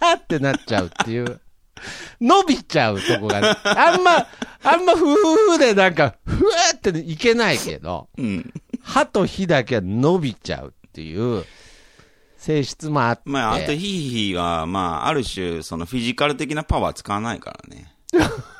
[0.00, 1.40] は、ってなっちゃうっていう。
[2.20, 4.26] 伸びちゃうとこが、あんま、
[4.62, 8.52] あんま、ふふふでなんか、ふわーっていけないけど、うん。
[8.82, 11.44] 歯と火だけは伸びちゃうっていう
[12.46, 13.22] 性質もあって。
[13.24, 17.92] まあ、あとヒーヒーが、まあ、ある種、そのフィジカル的なパワー使わないからね。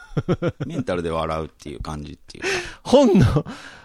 [0.67, 2.49] メンタルで笑うっていう感じっていうか。
[2.83, 3.45] 本能、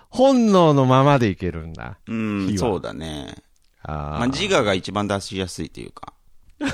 [0.10, 2.00] 本能のままでいけるんだ。
[2.08, 3.36] うん、そうだね。
[3.84, 6.14] あまあ、自我が一番出しやすいというか。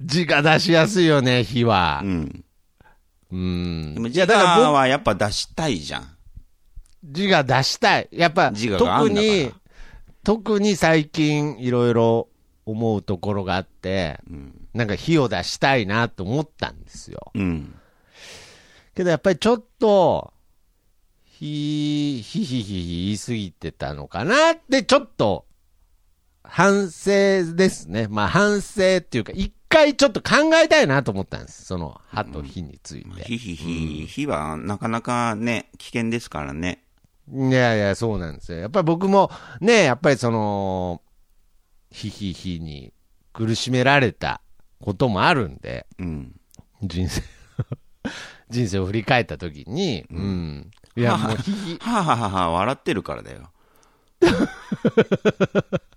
[0.00, 2.06] 字が出しやすいよね、火はう。
[2.08, 2.44] ん。
[3.30, 3.94] うん。
[3.94, 6.16] でも自いや、だから僕我はやっぱ出したいじゃん。
[7.04, 8.08] 字が出したい。
[8.10, 9.52] やっぱ、自我が特に、
[10.26, 12.28] 特に最近いろいろ
[12.64, 14.68] 思うところがあって、うん。
[14.74, 17.30] なんか火を出したいなと思ったんですよ。
[17.32, 17.76] うん。
[18.96, 20.32] けどやっぱりちょっと、
[21.22, 25.46] ひ、ひひひひ言い過ぎてたのかなって、ちょっと、
[26.42, 28.08] 反省ですね。
[28.10, 31.66] まあ反省っていうか、一回ちょっと考えたいなと思ったんです。
[31.66, 33.22] その、歯と火について。
[33.22, 36.82] ヒヒヒ、ヒはなかなかね、危険ですからね。
[37.32, 38.58] いやいや、そうなんですよ。
[38.58, 41.02] やっぱり僕も、ね、やっぱりその、
[41.90, 42.92] ひひひに
[43.32, 44.40] 苦しめられた
[44.80, 46.40] こともあるんで、うん。
[46.82, 47.22] 人生、
[48.50, 50.70] 人生を振り返ったときに、うん。
[50.96, 53.50] いや、もうひひ、はははは、笑ってるからだよ。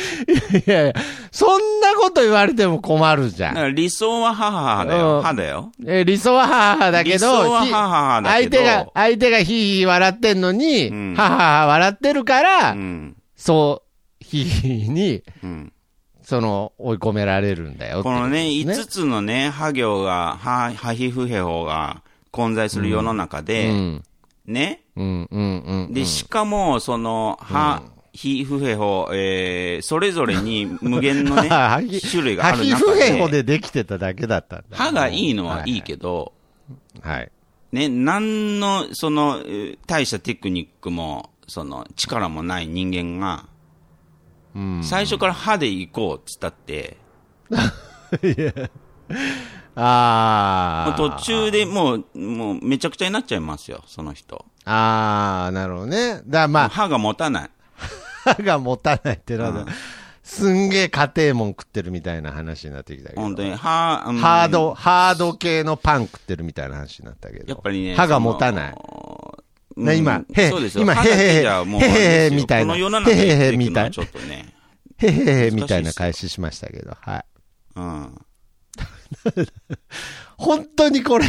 [0.66, 0.92] いやいや、
[1.30, 3.74] そんななこと言われても困るじゃん。
[3.74, 5.22] 理想は母母だうんよ。
[5.22, 5.72] 歯だよ。
[5.86, 9.46] えー理想は母々だけど、理想はひ母々だけど相手が、相手がひい
[9.76, 13.16] ひい笑ってんのに、うん母々笑ってるから、うん。
[13.36, 13.82] そ
[14.20, 15.72] う、ひいひいに、うん。
[16.22, 24.04] その、追い込められるんだよこのね、ことです5つのね、歯行が、歯、歯皮膚ヘ法が混在する世の中で、うん。
[24.46, 24.82] ね。
[25.90, 27.82] で、しかも、その、歯、
[28.12, 31.48] 皮膚ヘ法、えー、それぞれに無限のね
[32.10, 34.76] 種類がある歯皮中膚片で、でできてただけだったんだ。
[34.76, 36.32] 歯がいいのはいいけど、
[37.02, 37.08] ど。
[37.08, 37.30] はい。
[37.72, 43.46] ね、なんの、その、えー大したテクニックも、その、力もない人間が、
[44.54, 44.82] うん。
[44.82, 46.96] 最初から歯で行こうっつったって、
[49.76, 50.94] ああ。
[50.96, 54.44] 途中でもう、もうめちゃくちゃになっちゃいますよ、その人。
[54.64, 56.22] ああ、なるほどね。
[56.26, 57.50] だまあ、歯が持たない。
[58.24, 59.66] 歯 が持たないってのは、うん
[60.22, 63.20] すんげえ家庭もん食ってるみたいな話になってきたけど。
[63.20, 67.46] 本当に、歯、うんハード、ハード系のパン食ってるみたいな話になったけど。
[67.48, 68.74] やっぱりね、歯が持たない。
[69.76, 70.82] いね今へそうですよ。
[70.82, 74.54] 今へへへへへみたいなへへへみたいはちょっとね。
[74.98, 76.96] へへへみたいな返ししましたけど。
[77.00, 77.24] はい。
[77.74, 78.14] うん。
[80.36, 81.26] 本当にこれ、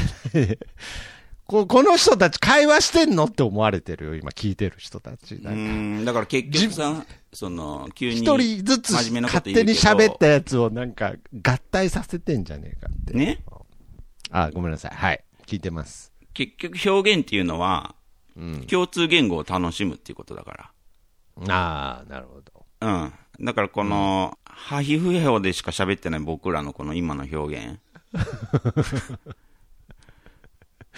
[1.52, 5.36] ここの人たち会話してんのって思われてるよ、今聞いてる人たち。
[5.36, 8.20] うなんだから結局さ、その、急に。
[8.20, 13.14] 一人ずつ勝手に喋ったやつをなんか合体させてんじゃねえかって。
[13.14, 13.44] ね？
[14.30, 14.92] あ、ごめんなさい。
[14.96, 15.26] はい。
[15.46, 16.14] 聞いてます。
[16.34, 17.96] 結局表現っていうのは、
[18.38, 18.62] うん。
[18.62, 20.72] 共通言語を楽しむっていうことだか
[21.50, 22.66] ああ、なるほど。
[22.80, 23.12] ら。
[23.40, 23.46] うん。
[23.46, 27.80] だからこの、歯皮膚表でしか喋ってない僕らのこの今の表現。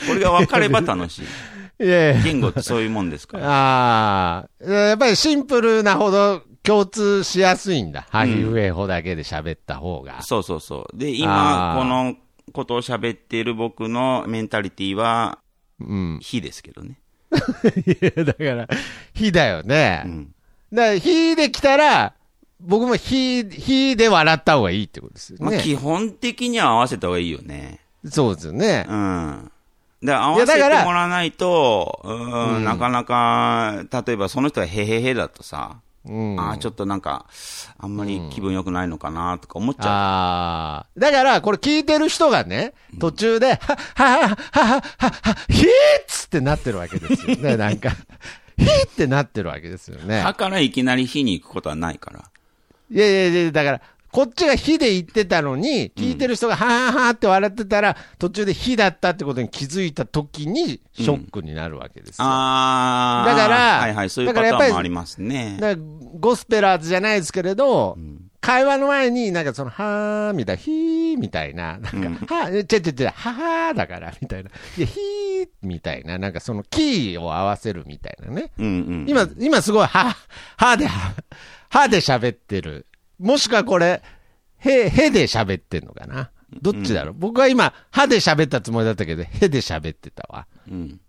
[0.07, 1.25] これが分かれば楽しい。
[1.83, 3.45] いやいや言語ってそういうもんですから。
[3.45, 8.07] ああ、やっぱりシンプルなほど共通しやすいんだ。
[8.09, 10.21] ハヒフエホだけで喋った方が。
[10.21, 10.97] そうそうそう。
[10.97, 12.15] で、今、この
[12.53, 15.39] ことを喋っている僕のメンタリティは、
[15.79, 16.19] うん。
[16.21, 16.99] 非ですけどね。
[17.85, 18.67] いや、だから、
[19.13, 20.03] 火だよね。
[20.05, 20.35] うん。
[20.71, 22.13] だから、火できたら、
[22.61, 25.59] 僕も火、火で笑った方がいいってことですよまあ、ね。
[25.61, 27.81] 基本的には合わせた方がいいよね。
[28.05, 28.85] そうですよね。
[28.87, 29.51] うん。
[30.03, 32.01] で、合わせてもらわないと、
[32.63, 36.39] なかなか、例えばその人がへへへだとさ、うん。
[36.39, 37.25] ああ、ちょっとなんか、
[37.77, 40.85] あんまり気分良くないのかなとか思っちゃああ。
[40.97, 45.69] だから、これ聞いてる人がね、途中で、は、は、は、は、は、は、は、ひーっ
[46.07, 47.55] つってなってるわけですよね。
[47.57, 47.91] なんか、
[48.57, 50.05] ひーってなってるわけですよう。
[50.05, 50.19] ね。
[50.19, 52.25] 歯からいきなり火に行くことはないから。
[52.91, 53.81] いやいやいや、だから、
[54.13, 62.25] こっちが火で言ってたのに、聞いてる人がはーはーって笑ってたら、途中で火だったってことに気づいた時に、ショックになるわけですよ。
[62.25, 63.27] ああ。
[63.27, 65.57] だからはいはい、そういうパターンもありますね。
[65.59, 65.87] だから
[66.19, 74.51] ゴスペラーズじゃないですけれど、ん会話の前に、なんかその、はーみたいな、ひーみたいな、なんか、はー、ちゃちゃちゃ、ははーだから、みたいな。
[74.77, 78.51] いや、ひーみたいな、なんかそのキーを合わせるみたいなね。
[78.59, 79.05] うんうん。
[79.07, 80.15] 今、今すごい、は、
[80.57, 80.87] はで、
[81.69, 82.85] はで喋ってる。
[83.19, 84.01] もしくはこれ、
[84.57, 86.31] へ、へで喋ってんのかな？
[86.61, 90.47] どっちだろう、僕は今、はで喋ったつもりだったけど、へで喋ってたわ。
[90.69, 90.99] うん。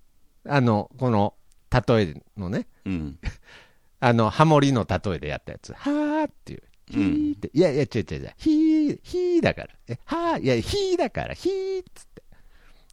[0.47, 1.35] あの、この、
[1.71, 3.19] 例えのね、うん。
[4.01, 5.73] あの、ハモリの例えでやったやつ。
[5.73, 6.63] はーっていう。
[6.91, 7.51] ひーって。
[7.53, 8.33] いやいや、違う違う違う。
[8.37, 9.69] ひー、ひーだから。
[9.89, 12.23] え、はー、いや、ひーだから、ひーっつって。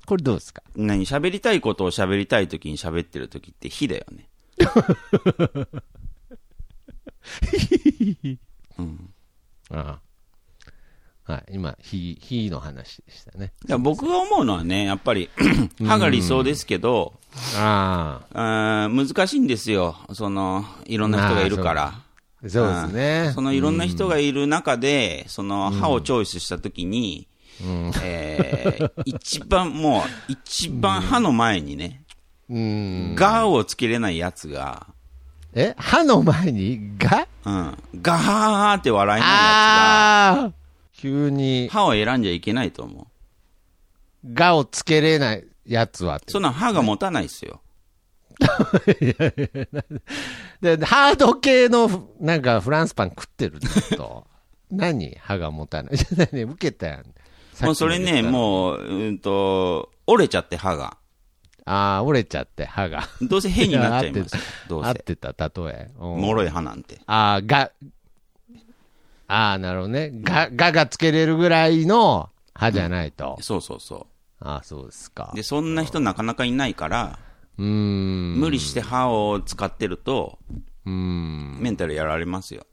[0.06, 0.64] これどうですか？
[0.76, 4.28] 何喋りたいことを喋りたいときに喋ってるときって火だよね。
[8.80, 9.14] うん。
[9.72, 10.00] あ
[11.28, 11.32] あ。
[11.32, 11.44] はい。
[11.54, 13.54] 今、ひー、ひーの話でしたね。
[13.68, 15.30] いや僕が思うのはね、やっぱり、
[15.86, 17.14] 歯が理想ですけど、
[17.56, 19.96] ああー難しいんですよ。
[20.14, 21.94] その、いろんな人がいるから。
[22.44, 22.50] あ。
[22.50, 23.28] そうですね。
[23.28, 27.28] んそのいろんな人がいる中で、その歯をチョイスしたときに、
[27.64, 27.92] うん。
[28.04, 32.04] えー一番もう、一番歯の前にね、
[32.50, 33.16] うん。
[33.16, 34.88] ガーをつけれないやつが、
[35.54, 37.28] え歯の前にが？
[37.46, 40.52] うん、ガーって笑いやああ
[40.94, 43.08] 急つが、に、歯を選んじゃいけないと思
[44.24, 44.34] う。
[44.34, 47.62] がをつけれないやつはってそんな歯が持たないですよ。
[50.62, 54.26] で、ハード系の、なんか、フランスパン食ってるずっと。
[54.72, 55.94] 何歯が持たない？
[56.32, 56.44] 何？
[56.44, 57.06] 受けたやん。
[57.66, 58.32] もうそれね、う。
[58.32, 60.98] もう、うんと、折れちゃって歯が。
[61.66, 63.08] ああ、折れちゃって、歯が。
[63.22, 64.42] どうせ変になっちゃいますよ。
[64.68, 64.90] どうせ。
[64.90, 65.92] 合ってた、例え。
[66.00, 67.00] うん脆い歯なんて。
[67.06, 67.72] ああ、が、
[69.28, 70.12] ああ、なるほどね。
[70.14, 73.38] が、ががつけれるぐらいの歯じゃないと。
[73.42, 74.08] そうそうそ
[74.40, 75.36] ああ、そうですかう。。
[75.36, 77.20] で、そんな人なかなかいないから、
[77.58, 78.40] うーん。
[78.40, 80.40] 無理して歯を使ってると、
[80.86, 81.60] うーん。
[81.62, 82.66] メンタルやられますよ。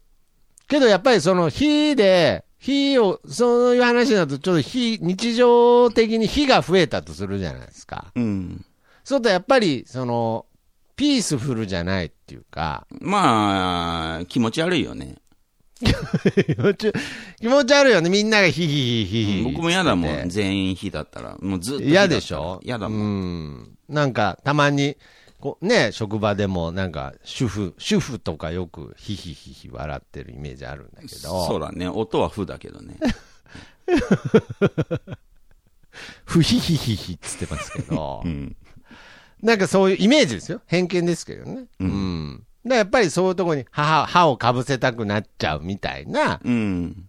[0.67, 8.11] けどやっぱりその火で火を、そういう話だと、ちょっと火、日常的に火が増えたとするじゃないですか。
[8.15, 8.65] うん。
[9.09, 10.45] そうとやっぱり、その、
[10.95, 15.15] ピースフルじゃないっていうか、まあ、気持ち悪いよね。
[15.81, 16.93] 気持ち、
[17.41, 18.11] 気持ち悪いよね。
[18.11, 19.41] みんながヒヒヒヒヒ。
[19.41, 20.29] 僕も嫌だもん。
[20.29, 21.35] 全員火だったら。
[21.41, 22.59] もうずっと嫌でしょ？
[22.63, 22.99] 嫌だもん。
[22.99, 23.03] う
[23.61, 23.77] ん。
[23.87, 24.95] なんか、たまに、
[25.39, 31.87] こうね、職場でも、なんか、主婦、主婦とかよく、ヒヒヒヒ笑ってるイメージあるんだけど、そうだね。
[31.87, 32.95] 音は負だけどね。
[36.25, 38.55] ふひひひひっつってますけどう、ん。
[39.41, 40.61] なんかそういうイメージですよ。
[40.65, 41.65] 偏見ですけどね。
[41.79, 41.89] ううん
[42.31, 42.37] ん。
[42.37, 47.05] だからやっぱりそういうところに歯、歯をかぶせたくなっちゃうみたいなうん。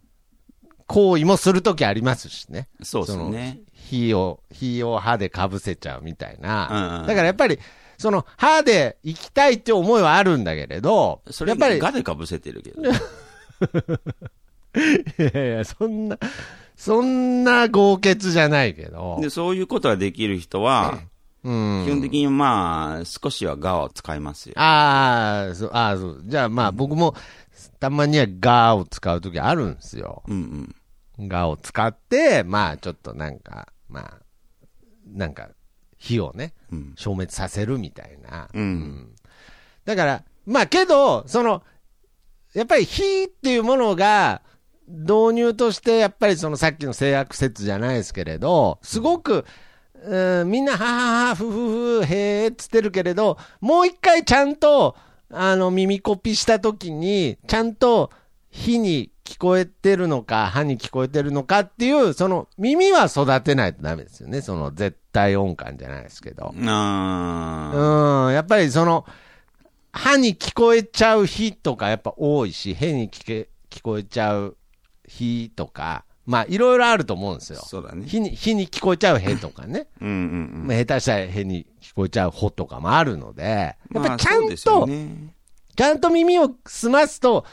[0.86, 2.68] 行為もするときありますしね。
[2.82, 3.60] そうですね。
[3.72, 6.68] 火を、火を歯でかぶせちゃうみたいな。
[6.70, 7.58] うんうんだからやっぱり、
[7.96, 12.82] その歯で行きたいって思いはあるんだけれど、それやっぱり、ガでかぶせてるけど。
[15.22, 16.18] いやいや、そんな、
[16.76, 20.98] そんな豪傑じゃないけど、で、そういうことができる人は、
[21.42, 21.84] うん。
[21.86, 24.54] 基本的にまあ、少しはガを使いますよ。
[24.58, 26.22] ああ、そう、ああ、そう。
[26.24, 27.14] じゃあまあ僕も、
[27.78, 30.22] たまにはガーを使うときあるんですよ。
[30.28, 30.74] うん
[31.18, 31.28] うん。
[31.28, 34.18] ガーを使って、まあちょっとなんか、まあ、
[35.06, 35.50] なんか、
[35.98, 36.92] 火をね、うん。
[36.96, 38.48] 消滅させるみたいな。
[38.52, 39.14] うん
[39.84, 41.62] だから、まあけど、その、
[42.54, 44.42] やっぱり火っていうものが、
[44.88, 49.44] 導入として、やっぱりそのさっきの性悪説じゃないですけれど、すごく、うん
[50.46, 54.96] みんな、ははは、ふふふ、へーっつってるけれど、もう一回ちゃんと、
[55.30, 58.10] あの、耳コピしたときに、ちゃんと、
[58.50, 64.40] 火に聞こえてるのか、歯に聞こえてるのかっていう、その、耳は育てないとダメですよね。
[64.40, 66.52] その、絶対音感じゃないですけど。
[66.66, 67.72] あ
[68.26, 69.06] うん、やっぱりその、
[69.92, 74.56] 歯に聞こえちゃう日とかやっぱ多いし、へに聞け聞こえちゃう
[75.06, 77.62] 日とか、まあいろいろあると思うんですーよ。
[77.66, 78.06] そうだね。
[78.06, 79.88] 日に、日に聞こえちゃうへとかね。
[80.00, 80.10] うんう
[80.62, 84.02] んまあ、下手したらへに聞こえちゃうほとかもあるので、うん。
[84.02, 85.34] やっぱちゃんと、ね
[85.76, 87.44] ちゃんと耳を澄ますと、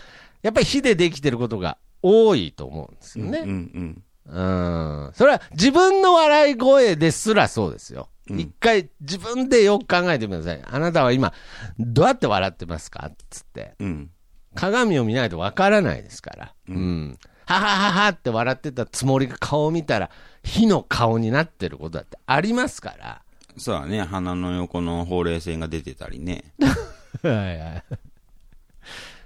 [0.43, 3.39] やっぱり火でできてることが多いと思うんですよね。
[3.39, 5.11] うんうんうん。
[5.13, 8.09] それは自分の笑い声ですらそうですよ。
[8.29, 10.61] うん一回自分でよく考えてみてください。
[10.69, 11.31] あなたは今、
[11.79, 13.09] どうやって笑ってますか？
[13.29, 13.75] つって。
[13.79, 14.11] うん。
[14.53, 16.53] 鏡を見ないとわからないですから。
[16.67, 16.73] う。
[16.73, 17.17] うん
[17.47, 20.09] ははははって笑ってたつもりが顔を見たら、
[20.43, 23.21] 火の顔になってることだってありますから。
[23.57, 24.01] そうだね。
[24.01, 26.43] 鼻の横のほうれい線が出てたりね。
[27.23, 27.83] はいはい。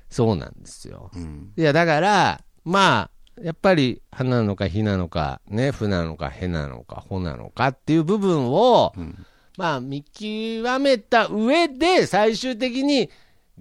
[0.09, 1.09] そうなんですよ。
[1.13, 1.51] うん。
[1.57, 9.25] いや、だから、まあ、やっぱり、歯なのか火なのか、ね、負なのかへなのか、ほなのかっていう部分を、うん。
[9.57, 13.09] まあ、見極めた上で、最終的に、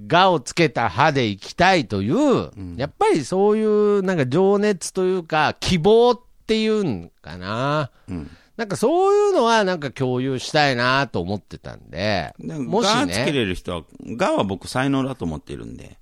[0.07, 7.91] がをつけた歯でいきたいという、んやっぱりそういう、なんか情熱というか、希望っていうんかな。
[8.09, 8.30] うん。
[8.57, 15.99] なんかそういうのはなんか共有したいなと思ってたんで、でもしガつけね、れる人は、ガは僕才能だと思ってるんで。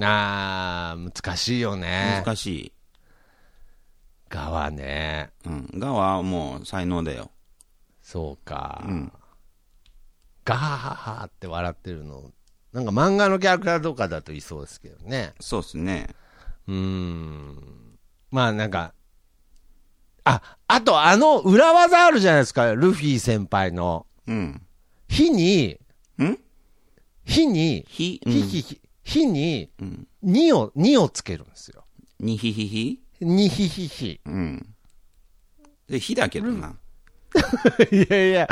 [0.00, 2.22] あー、難しいよね。
[2.24, 2.72] 難しい。
[4.28, 5.70] がはね、うん。
[5.76, 7.30] ガはもう才能だよ。
[8.02, 8.82] そうか。
[8.88, 9.12] うん。
[10.44, 12.32] ガハハハって笑ってるの、
[12.74, 15.32] なんか漫画のキャラクターとかだといそうですけどね。
[15.38, 16.08] そうっすね。
[16.66, 17.98] うーん。
[18.32, 18.92] まあなんか、
[20.24, 24.06] あ、あとあの裏技あるじゃないですか、ルフィ先輩の。
[24.26, 24.60] うん。
[25.06, 25.78] 火に、
[26.18, 26.36] ん？
[27.24, 30.08] 火に、ひ、火、火、火火に、うん。
[30.24, 31.84] 2を、2をつけるんですよ。
[32.18, 33.00] にひひひ？
[33.20, 34.20] にひひひ。
[34.26, 34.74] うん。
[35.88, 36.74] で、ひだけどな。
[37.92, 38.48] いやいや、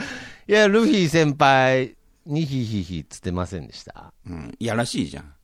[0.46, 1.96] いや、ルフィ先輩、
[2.26, 4.12] にひひひっつってませんでした？
[4.26, 4.54] うん。
[4.60, 5.34] やらしいじゃん。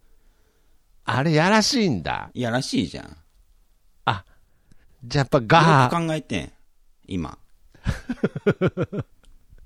[1.04, 2.30] あれやらしいんだ。
[2.34, 3.16] やらしいじゃん。
[4.04, 4.24] あ、
[5.04, 6.06] じゃあやっぱガよくー。
[6.06, 6.52] 考えてん。
[7.06, 7.38] 今。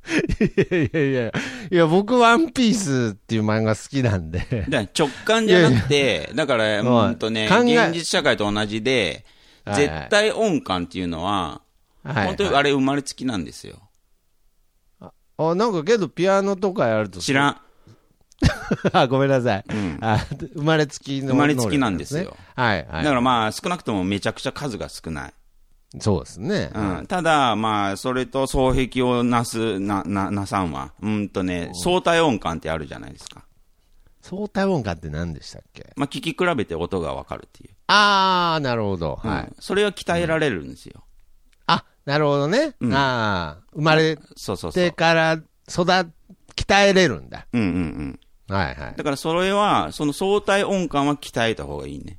[0.04, 1.32] いやいやいや、
[1.70, 4.40] いや、僕、ワンピースっていう漫画好きなんで。
[4.68, 9.24] だから直感じゃなくて、だから、いやうんとね、考え現実社会と同じで、
[9.64, 11.62] はいはい絶対音感っていうのは、
[12.02, 13.81] はい本当にあれ生まれつきなんですよ。
[15.38, 17.20] あ、なんかけど、ピアノとかやると。
[17.20, 17.60] 知らん。
[18.92, 19.64] あ、ごめんなさい。
[19.68, 20.18] うんあ
[20.54, 22.36] 生まれつきの、生まれつきなんですよ。
[22.56, 23.04] はい、はい。
[23.04, 25.34] だからまあ、少なくともめちゃくちゃ数が少ない。
[26.00, 26.70] そうですね。
[26.74, 27.06] うん。
[27.06, 33.44] ただ、まあ、それと双璧をなす、な、な、なさんは、うんとね、相対音感ってあるじゃないですか。
[34.22, 35.92] 相対音感って何でしたっけ？
[35.96, 37.74] まあ、聞き比べて音がわかるっていう。
[37.88, 39.20] あー、なるほど。
[39.22, 39.42] はい。
[39.42, 41.01] うんそれは鍛えられるんですよ。
[42.06, 42.74] あ、なるほどね。
[42.80, 44.90] うんあー、生まれそうそうそうて。
[44.90, 45.32] から
[45.68, 45.82] 育、
[46.56, 47.46] 鍛えれるんだ。
[47.52, 47.78] うんうんう
[48.54, 48.54] ん。
[48.54, 48.94] はいはい。
[48.96, 52.18] だからそれは、その相対音感は鍛えた方がいいね。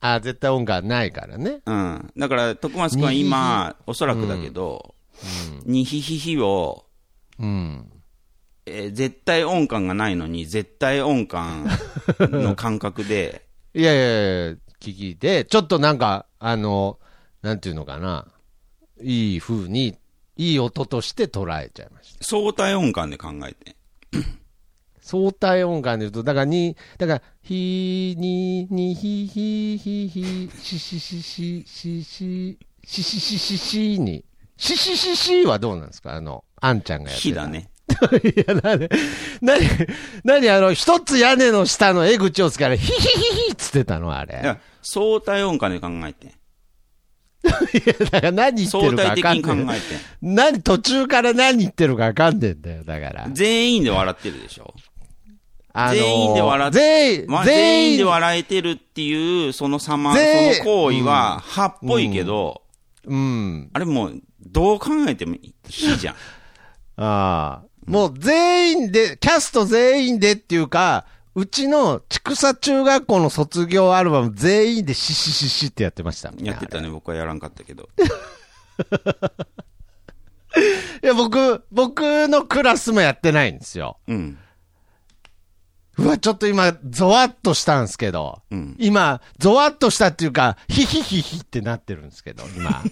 [0.00, 1.60] あ、絶対音感ないからね。
[1.64, 2.12] うん。
[2.16, 4.94] だから、徳松君は今、おそらくだけど、
[5.64, 6.86] にひひひを、
[7.38, 7.88] うん。
[8.66, 11.66] えー絶対音感がないのに、絶対音感
[12.18, 16.98] の感覚で、 いやいやいや、聞いて、ちょっとなんか、あの、
[17.42, 18.26] なんていうのかな。
[19.02, 19.96] いい風に、
[20.36, 22.24] いい音として捉えちゃいました。
[22.24, 23.76] 相対音感で考えて。
[25.00, 34.24] 相対音感で言うと、だからに、だから、ひ、に、に、ひ、ひ、ひ、ひ、し、し、し、し、し、し、し、し、し、し、し、に、
[34.56, 37.28] し、し、し、しはどうなんですかあの、あんちゃんがやってた。
[37.28, 37.68] 火だね。
[38.22, 38.88] いや、なに、
[39.40, 39.66] なに、
[40.24, 44.40] なに、あの、一つ屋根の下の江口をつから、ヒヒヒヒっつってたのあれ。
[44.42, 46.34] いや相対音感で考えて。
[47.74, 49.78] いや、だから何言って相るか対的に考分かんない。
[49.78, 49.86] えて。
[50.22, 53.28] 何、途中から何言ってるか分かんねえんだよ、だから。
[53.32, 54.74] 全員で笑ってるでしょ。
[55.74, 62.62] あのー全員で笑っ全員、まあ、全員で笑えてるっていう、その様、その行為は、歯っぽいけど、
[63.06, 63.70] うん。
[63.72, 65.36] あれもう、どう考えても
[65.68, 66.14] 火じゃん。
[67.02, 67.72] ああ。
[67.86, 77.88] もう全員で、キャスト全員でっていうか、うちの畜産中学校の卒業アルバム全員でシシシシってやってましたやってたね、僕はやらんかったけど。
[81.02, 83.96] いや、僕、僕のクラスもやってないんですよ。
[84.06, 84.38] うん。
[85.98, 92.82] うわ、ちょっと今、ゾワッとしたんですけど、うん今、ゾワッとしたっていうか、ヒヒヒヒってなってるんですけど、今。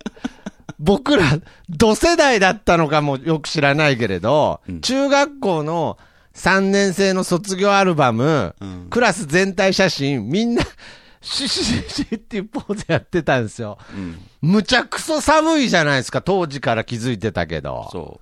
[0.78, 1.24] 僕ら、
[1.68, 5.98] 同世代だったのかもよく知らないけれど、うん中学校の
[6.40, 10.62] 3年生の卒業アルバム、うんクラス全体写真、みんな、
[11.20, 13.76] シシシシっていうポーズやってたんですよ。
[13.94, 14.18] うん。
[14.40, 17.88] むちゃくそ寒いじゃないですか、当時から気づいてたけど。
[17.92, 18.20] そ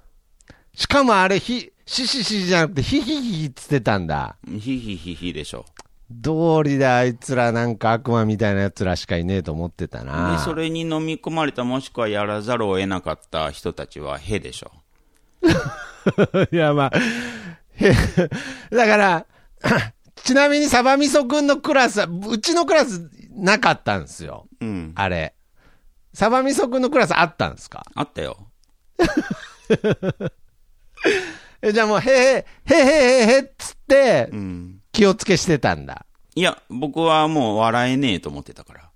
[0.75, 4.37] しかもあれ、ひ、シシシじゃなくて、ヒヒヒヒって言ってたんだ。
[4.49, 4.59] う。
[4.59, 5.65] ヒヒヒヒでしょ。
[6.11, 10.33] 道理であいつらなんか悪魔みたいな奴らしかいねえと思ってたな。
[10.33, 14.73] で、それに飲み込まれた、もしくはやらざるを得なかった人たちは、へでしょ。
[16.51, 17.01] いや、まあ、へ
[18.71, 19.27] だから、
[20.25, 24.47] ちなみにサバミソくんのクラスは、うちのクラスなかったんですよ。
[24.61, 24.93] うん。
[24.97, 25.35] あれ。
[26.13, 27.85] サバミソくんのクラスあったんですか？
[27.95, 28.49] あったよ。
[31.63, 34.81] えじゃあもう、へへ、へへへへっつってう、ん。
[34.93, 36.07] 気をつけしてたんだ。
[36.35, 38.91] いや、僕はもう笑えねえと思ってたから。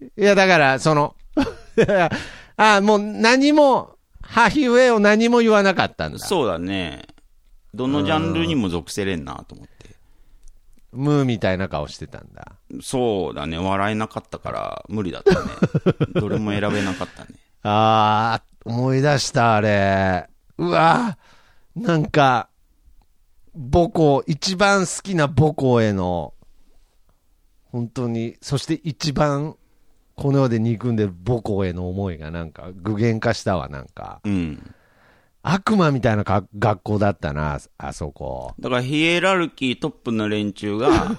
[0.00, 1.14] いや、だから、その、
[2.56, 6.18] あもう何も、ハヒウェイを何も言わなかったんだ。
[6.18, 7.02] そうだね。
[7.74, 9.96] どのジャンルにも属せれんなと思って。
[10.92, 12.56] ムーみたいな顔してたんだ。
[12.82, 13.58] そうだね。
[13.58, 15.46] 笑えなかったから、無理だったね。
[16.20, 17.30] どれも選べなかったね。
[17.62, 20.28] あー、思い出した、あれ。
[20.58, 21.16] うわ
[21.76, 22.48] なんか、
[23.54, 26.34] 母校、一番好きな母校への、
[27.66, 29.56] 本当に、そして一番、
[30.16, 34.20] この世で憎んでる母校への思いがなんか具現化したわ、なんか。
[34.24, 34.74] うん。
[35.42, 38.54] 悪魔みたいなか学校だったな、あそこ。
[38.60, 41.18] だから、ヒエラルキートップの連中が、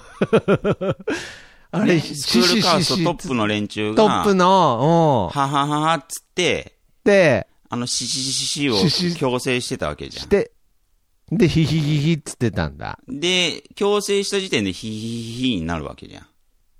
[1.72, 5.40] あれ、スクールカーストトップの連中が、トップの、うん。
[5.40, 8.76] ははははっつって、で、あの、シシシシシを
[9.16, 10.22] 強制してたわけじゃん。
[10.22, 10.52] して、
[11.30, 12.98] で、ヒヒヒヒっつってたんだ。
[13.08, 16.26] で、強制した時点でヒヒヒヒになるわけじゃん。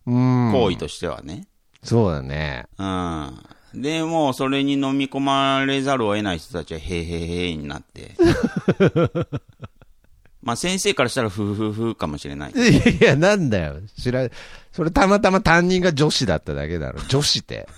[0.06, 0.52] うん。
[0.52, 1.48] 行為としてはね。
[1.82, 2.66] そうだね。
[2.78, 3.42] うん。
[3.74, 8.12] で、もうそれに飲み込まれざるを得ない人たちは、へーへーへーになって。
[10.42, 12.52] まあ先生からしたら、ふふふかもしれない。
[12.52, 13.76] いや、なんだよ。
[13.98, 14.28] 知ら、
[14.72, 17.00] それたまたま担任が女子だっただけだろ。
[17.08, 17.68] 女子って。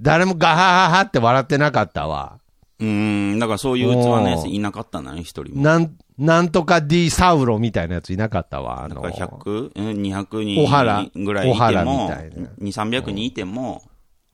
[0.00, 2.38] 誰もガハハハって笑ってなかったわ。
[2.82, 5.62] うーん、だからそういう器のやついなかったんだね、一人も。
[5.62, 8.82] なん、なんとか D サウロみたいなやついなかったわ。
[8.84, 13.84] あのだから、100、うん200小原人ぐらいいても、みたいな2、300人いても、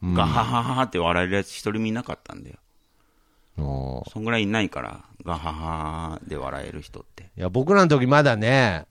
[0.03, 2.57] ガハハハって笑えるやつ一人もいなかったんだよ。
[4.11, 5.61] そんぐらいいないから、ガハハ
[6.12, 7.24] ハで笑える人って。
[7.36, 8.86] いや、僕らの時まだね、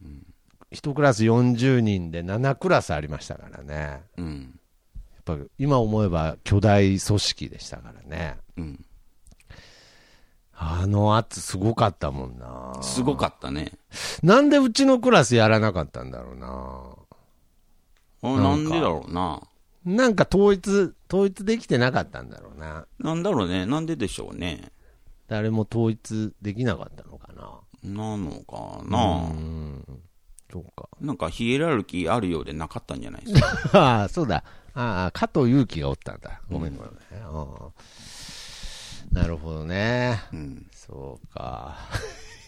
[0.70, 4.02] 一クラス40人で7クラスありましたからね。
[4.18, 4.60] うん。
[5.28, 8.38] やっぱ今思えば巨大組織でしたからね。
[8.58, 8.86] うん。
[10.60, 12.78] あの圧すごかったもんな。
[12.82, 13.74] すごかったね。
[14.24, 16.96] なんでうちのクラスやらなかったんだろうな。
[18.24, 19.42] あなんでだろうな。
[19.86, 22.86] なんか統一、統一できてなかったんだろうな。
[23.00, 23.66] なんだろうね。
[23.68, 24.72] なんででしょうね。
[25.28, 27.60] 誰も統一できなかったのかな。
[27.84, 29.28] なのかな。
[29.30, 29.84] うん。
[30.52, 30.90] そうか。
[31.00, 33.40] なんかヒエラルキーあるようでなかったんじゃないです
[33.70, 33.70] か？
[33.80, 34.44] ああ、そうだ。
[34.74, 36.42] ああ、加藤祐樹がおったんだ。
[36.50, 36.92] ごめんごめん。
[36.92, 36.94] う
[37.42, 37.58] ん
[39.18, 40.22] なるほどね。
[40.32, 40.68] うん。
[40.72, 41.76] そうか。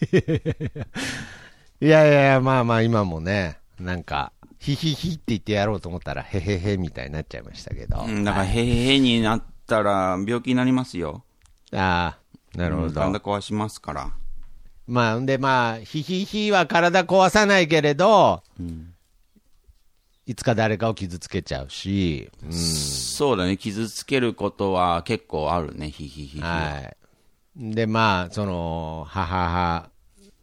[1.80, 8.04] いやいやまあまあ今もね、なんか、ヒヒヒって言ってやろうと思ったら、へへへみたいになっちゃいましたけど。
[8.04, 11.24] うん、だから、へへへになったら病気になりますよ。
[11.72, 12.16] あ
[12.54, 12.92] あ、なるほど。
[12.92, 14.12] 体壊しますから。
[14.86, 18.94] まあ、んでまあ、ヒヒヒは体壊さないけれど、うん
[20.26, 26.40] いつか誰かを傷つけちゃうし、うん、そうだね、傷つけることは結構あるね、ひひひひ。
[26.40, 26.48] は。
[26.48, 26.96] はい。
[27.56, 29.90] で、まあ、その、ははは、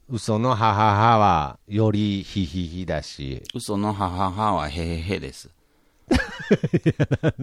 [0.09, 5.49] 嘘のはははは、よりヒヒヒだし、嘘のははははへへへです。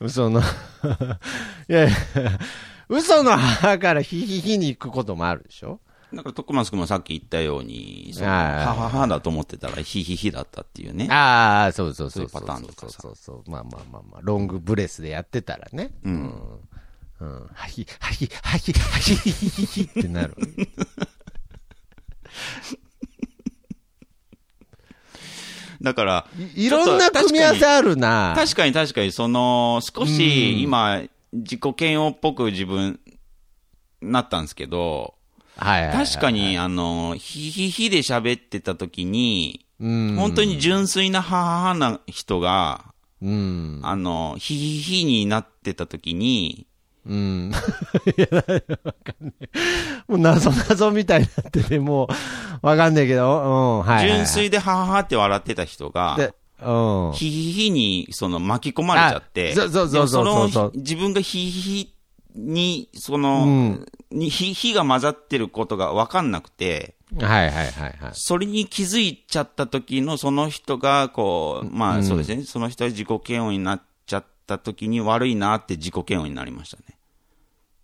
[0.00, 0.42] 嘘の、い
[1.68, 1.96] やいや、
[2.88, 5.80] 嘘のははからヒヒヒに行くこともあるでしょ？
[6.14, 11.08] だから、徳松君もさっき言ったように、はいはははだと思ってたら、ひひひだったっていうね。
[11.10, 13.50] ああ、そうそうそうそういうパターンとかさそうそうそう。
[13.50, 15.92] まあまあまあまあ、ロングブレスでやってたらね。
[16.04, 16.60] うん。
[17.20, 17.48] うん。
[17.52, 20.36] はひ、はひ、はひ、はひ、ひひひってなる。
[25.80, 28.34] だから、いいろんな組み合わせあるな。
[28.36, 31.02] 確かに確かに、その、少し今、
[31.32, 33.00] 自己嫌悪っぽく自分、
[34.00, 35.14] なったんですけど、
[35.56, 36.06] はいはいはい。
[36.06, 40.16] 確かに、あの、ひひひで喋ってた時に、うん。
[40.16, 43.80] 本当に純粋な母な人が、うん。
[43.82, 46.66] あの、ひひひになってた時に、
[47.04, 47.52] うん。
[48.16, 48.52] いや、わか
[49.20, 49.32] んない。
[50.06, 52.08] もう謎謎みたいになってて、も
[52.62, 54.16] う、わかんないけど、うん、はいはいはい。
[54.16, 56.32] 純粋ではははって笑ってた人が、で、
[56.64, 57.12] うん。
[57.12, 61.94] ひひひに、その、巻き込まれちゃって、あそうそうそうそうでもそうそうの自分がひひひ
[62.34, 63.86] に、そううの、ん。
[64.10, 67.94] に、ひ、ひが混ざってることが分かんなくて、はいはいはいはい。
[68.14, 76.82] それに気づいちゃった時のその人が、こう、まあそうですね、その人が自己嫌悪になっちゃった時に悪いなって自己嫌悪になりましたね。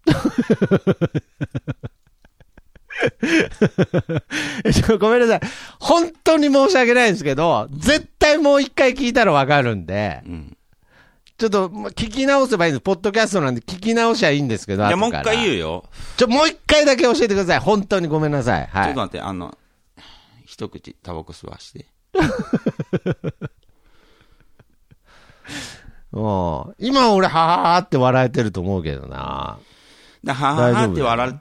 [4.98, 5.40] ごめんなさい。
[5.78, 10.56] 本当に申し訳ないんですけど、絶対もう一回聞いたらわかるんで、うん。
[11.38, 12.82] ちょっと、ま聞き直せばいいんです。
[12.82, 15.84] ポッドキャストなんで聞き直しゃいいんですけど、じゃあもう一回言うよ。
[16.16, 17.58] ちょ、もう一回だけ教えてください。
[17.60, 18.66] 本当にごめんなさい。
[18.66, 18.84] はい。
[18.86, 19.56] ちょっと待って、あの、
[20.44, 21.86] 一口タバコ吸わして。
[26.10, 29.58] うん今俺、はははって笑えてると思うけどな。
[30.24, 31.34] で、はははって笑っ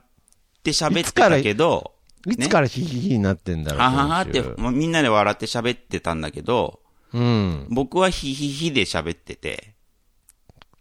[0.62, 1.94] て喋ってたけど、
[2.24, 3.80] いつからヒヒヒになってんだろう。
[3.80, 6.78] はははってみんなで笑って喋ってたんだけど、
[7.12, 7.66] うん。
[7.70, 9.77] 僕はヒヒヒで喋ってて、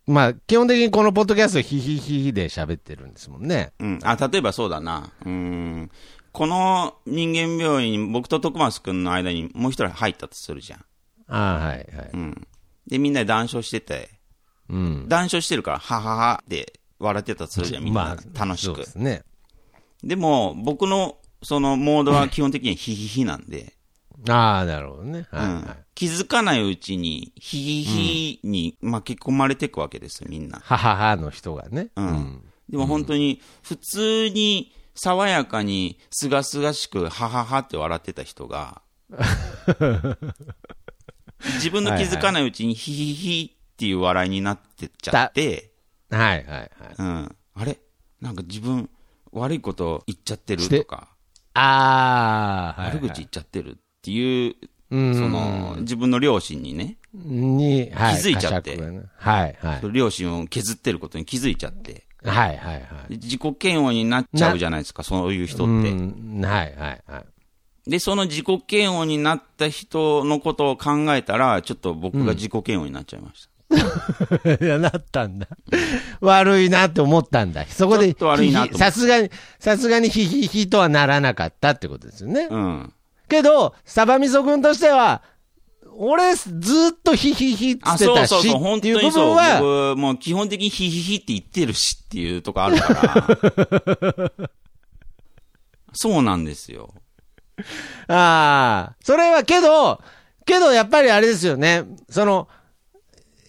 [0.07, 3.73] まあ、基本的にこのポッドキャストヒヒヒヒで喋ってるんですもんね。
[3.79, 3.99] うん。
[4.03, 5.11] あ、例えばそうだな。
[5.25, 5.91] うーん。
[6.31, 10.79] この人間病院に僕と徳松くんの間にもう一人入ったとするじゃん。
[11.27, 12.09] ああ、はいはい。
[12.13, 12.47] うん。
[12.87, 14.09] で、みんなで談笑してて、
[14.69, 15.09] うん。
[15.09, 18.17] 談笑してるから、はははって笑ってたとするじゃん、みんな。
[18.33, 18.85] 楽しくそうで。
[18.85, 19.23] すね。
[20.03, 23.73] でも、僕のそのモードは基本的にヒヒヒなんで、
[24.29, 25.27] ああ、なるほどね。
[25.31, 25.86] はい、うんはい。
[25.97, 30.59] 気づかないうちに、ヒヒヒに巻き込まれていくわけですよ、みんな。
[30.59, 31.87] はははの人がね。
[31.95, 32.43] うん。
[32.69, 38.83] でも本当に、普通に、爽やかに、すがすがしく、はははって笑ってた人が、
[41.55, 45.73] 自分の気づかないうちに、ヒヒヒっていう笑いになってっちゃって、
[46.11, 46.71] はいはいはい。
[46.99, 47.35] うん。
[47.55, 47.79] あれ？
[48.21, 48.91] なんか自分、
[49.31, 51.07] 悪いこと言っちゃってるとか、
[51.55, 52.83] ああ。
[52.83, 54.55] 悪口言っちゃってるっていう、
[54.89, 58.15] うんその、自分の両親にね、に、はい。
[58.15, 59.91] 気づいちゃってねはいはい。
[59.91, 62.79] 両親を削ってることに気づいちゃって、はいはいは
[63.09, 63.17] い。
[63.17, 65.91] で自己嫌悪になっちゃうじゃないですか、そういう人って。
[65.91, 67.89] うん、はいはいはい。
[67.89, 73.57] で、その自己嫌悪になった人のことを考えたら、ちょっと僕が自己嫌悪になっちゃいました。
[74.63, 75.47] いや、なったんだ。
[76.21, 77.65] 悪いなって思ったんだ。
[77.65, 78.15] そこで、
[78.73, 79.29] さすがに、
[79.59, 82.47] さすがにヒヒヒとはならなかったってことですよね。
[82.49, 82.93] うん。
[83.27, 85.21] けど、サバミソ君としては、
[85.99, 86.51] 俺、ずっ
[87.03, 89.25] とヒヒヒって言あ、ってたし、そうそうそう、本っていう部当にそう。
[89.25, 89.59] 分は、
[89.93, 94.31] 僕、もう基本的にヒヒヒって言ってるしっていうとこあるから。
[95.93, 96.93] そうなんですよ。
[98.07, 99.99] ああ、それはけど、
[100.45, 102.47] けどやっぱりあれですよね、その、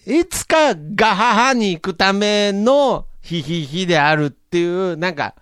[0.07, 5.35] いつかガハハに行くためのヒヒヒであるっていう、なんか、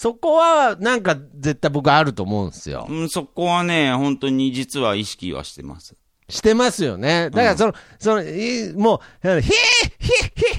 [0.00, 2.86] そこはなんか絶対僕あると思うんですよ。
[2.88, 5.94] うん、そこはね、本当に実は意識はしてます。
[6.30, 7.28] してますよね。
[7.28, 9.52] だからその、その、いもう、ヒーヒーヒー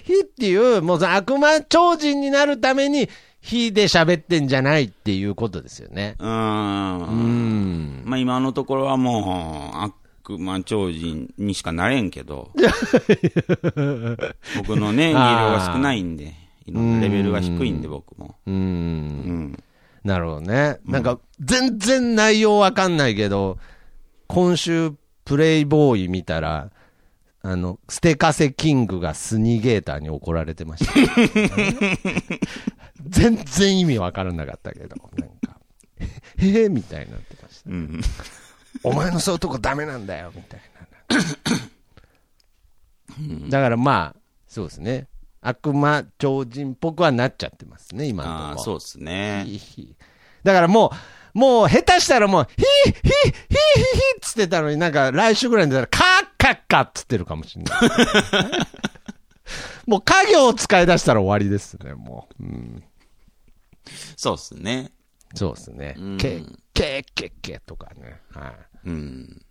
[0.04, 3.10] ヒーっていう、もうその悪魔超人になるために、
[3.42, 6.18] 火で喋ってんじゃないっていうことですよね。
[6.20, 7.00] うーん。
[7.00, 8.04] うん。
[8.06, 9.92] まあ今のところはもう、悪
[10.38, 12.52] 魔超人にしかなれんけど、
[14.56, 15.18] 僕のね、技量
[15.52, 16.36] が少ないんで、
[16.72, 18.36] いろんなレベルが低いんで、僕も。
[18.45, 18.51] う。
[18.51, 19.63] うんん。
[20.03, 20.80] なるほどね。
[20.86, 23.57] なんか、全然内容わかんないけど、
[24.28, 24.93] 今週、
[25.26, 26.72] プレイボーイ見たら、
[27.43, 30.93] あの、ステカセキングがスニゲーターに怒られてました。
[33.07, 35.59] 全然意味わからなかったけど、なんか、
[36.38, 37.69] へ へみたいになってました。
[37.69, 38.01] うん。
[38.84, 40.61] お前のそういうとこダメなんだよ、みたい
[43.41, 43.47] な。
[43.49, 45.07] だからまあ、そうですね。
[45.42, 49.46] 悪魔超人っぽくはなっちゃってますね、今ああ、のとこそうですね。
[50.44, 50.92] だからも
[51.34, 57.80] う、もう下手したらもう、ヒーヒーヒーヒーヒーっつってたのになんか来週ぐらいに出たら、カッカッカッつってるかもしれない。
[59.88, 62.44] もう家業を使い出したら終わりですね、もう。
[62.44, 62.84] うん、
[64.16, 64.92] そうですね。
[65.34, 66.18] そうですねうん。
[66.18, 68.22] ケケケケとかね。
[68.32, 68.50] は
[68.86, 68.89] い。
[68.89, 69.42] うん。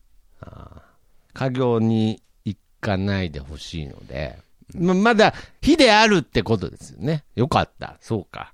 [1.33, 4.39] 家業に行かないでほしいので、
[4.75, 7.25] ままだ火であるってことですよね。
[7.35, 7.97] よかった。
[8.01, 8.53] そうか。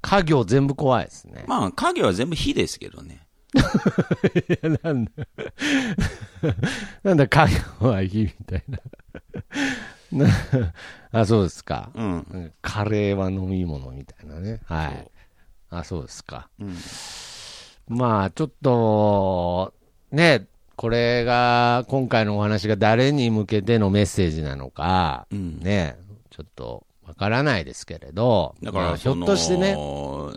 [0.00, 1.44] 家業全部怖いですね。
[1.46, 3.26] まあ、影は全部火ですけどね。
[4.82, 5.10] なんだ、
[7.02, 7.46] なんだ家
[7.80, 8.78] 業は火みたいな。
[10.26, 10.26] な
[11.12, 11.90] あ、そうですか。
[11.94, 12.26] うん。
[12.30, 14.60] うんカレーは飲み物みたいなね。
[14.64, 15.10] はい。
[15.70, 16.48] あ、そうですか。
[16.58, 16.76] うん。
[17.88, 19.74] まあ、ちょっと、
[20.10, 20.46] ね、
[20.78, 25.96] これが、今回のお話が誰に向けてのメッセージなのか、うんね、
[26.30, 29.76] ちょっとわからないですけれど、だから、まあひょっとしてね、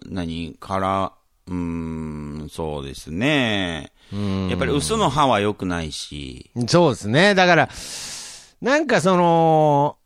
[0.10, 1.12] 何から、
[1.46, 3.92] うーん、そうですね。
[4.12, 7.36] うんやっぱり嘘の歯は良くないし、そうですね。
[7.36, 7.70] だから、
[8.62, 9.98] なんかその、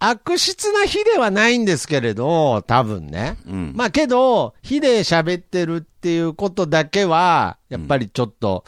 [0.00, 3.38] 悪質な日ではないんですけれど、多分ね。
[3.46, 3.72] うん。
[3.74, 8.64] まあけど、火で喋ってるっていうことだけは、やっぱりちょっと、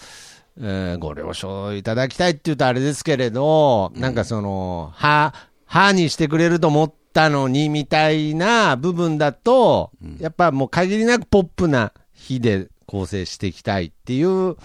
[0.63, 5.33] えーご了承いただきたいって言うとあれですけれど、なんかその、歯、
[5.65, 14.57] 歯にしてくれると思ったのにみたいな部分だと、やっぱもう限りなくポップな火で構成していきたいっていう、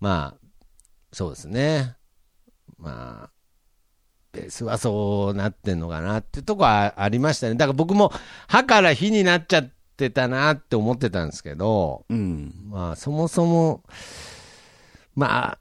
[0.00, 0.46] まあ、
[1.12, 1.96] そうですね。
[2.78, 3.30] まあ、
[4.32, 7.54] ベースはそうなってんのかなっていうとこはありましたね。
[7.54, 8.12] だから僕も
[8.48, 12.54] 歯から火になっちゃってたなって思ってたんですけど、うん。
[12.68, 13.82] まあそもそも、
[15.16, 15.58] まあ、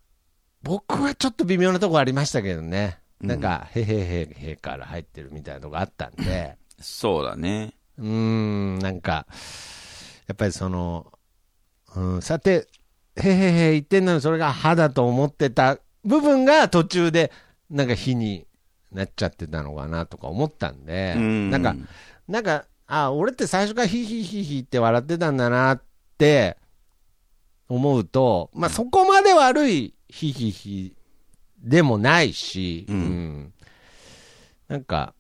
[0.62, 3.00] 僕はちょっと微妙なとこありましたけどね。
[3.22, 7.74] なんか、へへへへから入ってるみたいなとこあったんで、そうだね。
[7.98, 9.26] うーん、なんか、
[10.28, 11.12] やっぱりその、
[11.96, 12.68] うん、さて、
[13.16, 17.32] へへへ言ってんのにそれが歯だと思ってた部分が途中で、
[17.70, 18.46] なんか火に
[18.92, 21.76] なっちゃってたのかなとか思ったんで、うんなんか、
[22.28, 25.82] なんか、あ、俺って最初からヒヒヒヒって笑ってたんだなっ
[26.18, 26.58] て
[27.68, 30.94] 思うと、まあそこまで悪いヒヒヒ
[31.60, 32.96] でもないし、うん。
[32.96, 33.54] うん。
[34.68, 35.14] なんか、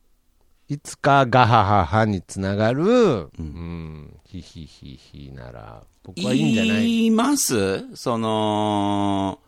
[0.67, 6.83] いつかガハハハにつながる、うん、ヒヒヒヒなら、僕はいいんじゃない？
[6.83, 7.95] 言います？
[7.95, 9.39] その、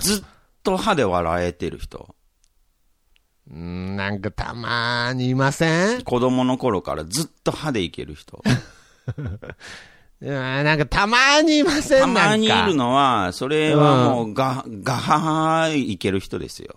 [0.00, 0.24] ずっ
[0.62, 2.14] と歯で笑えてる人。
[3.50, 6.02] うん、なんかたまーにいません？
[6.02, 8.42] 子供の頃からずっと歯でいける人。
[10.22, 16.76] うんなんかたまーにいませんたまにいるのは、それはもうガ、ガハハいける人ですよ。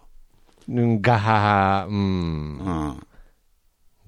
[0.70, 3.08] うんガハハ、うんう、ん。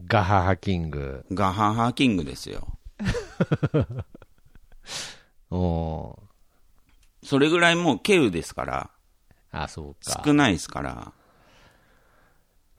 [0.07, 1.25] ガハハキング。
[1.33, 2.77] ガハハキングですよ。
[5.51, 6.25] おー
[7.25, 8.89] それぐらいもうケウですから、
[9.51, 10.21] あ、そうか。
[10.23, 11.11] 少ないですから、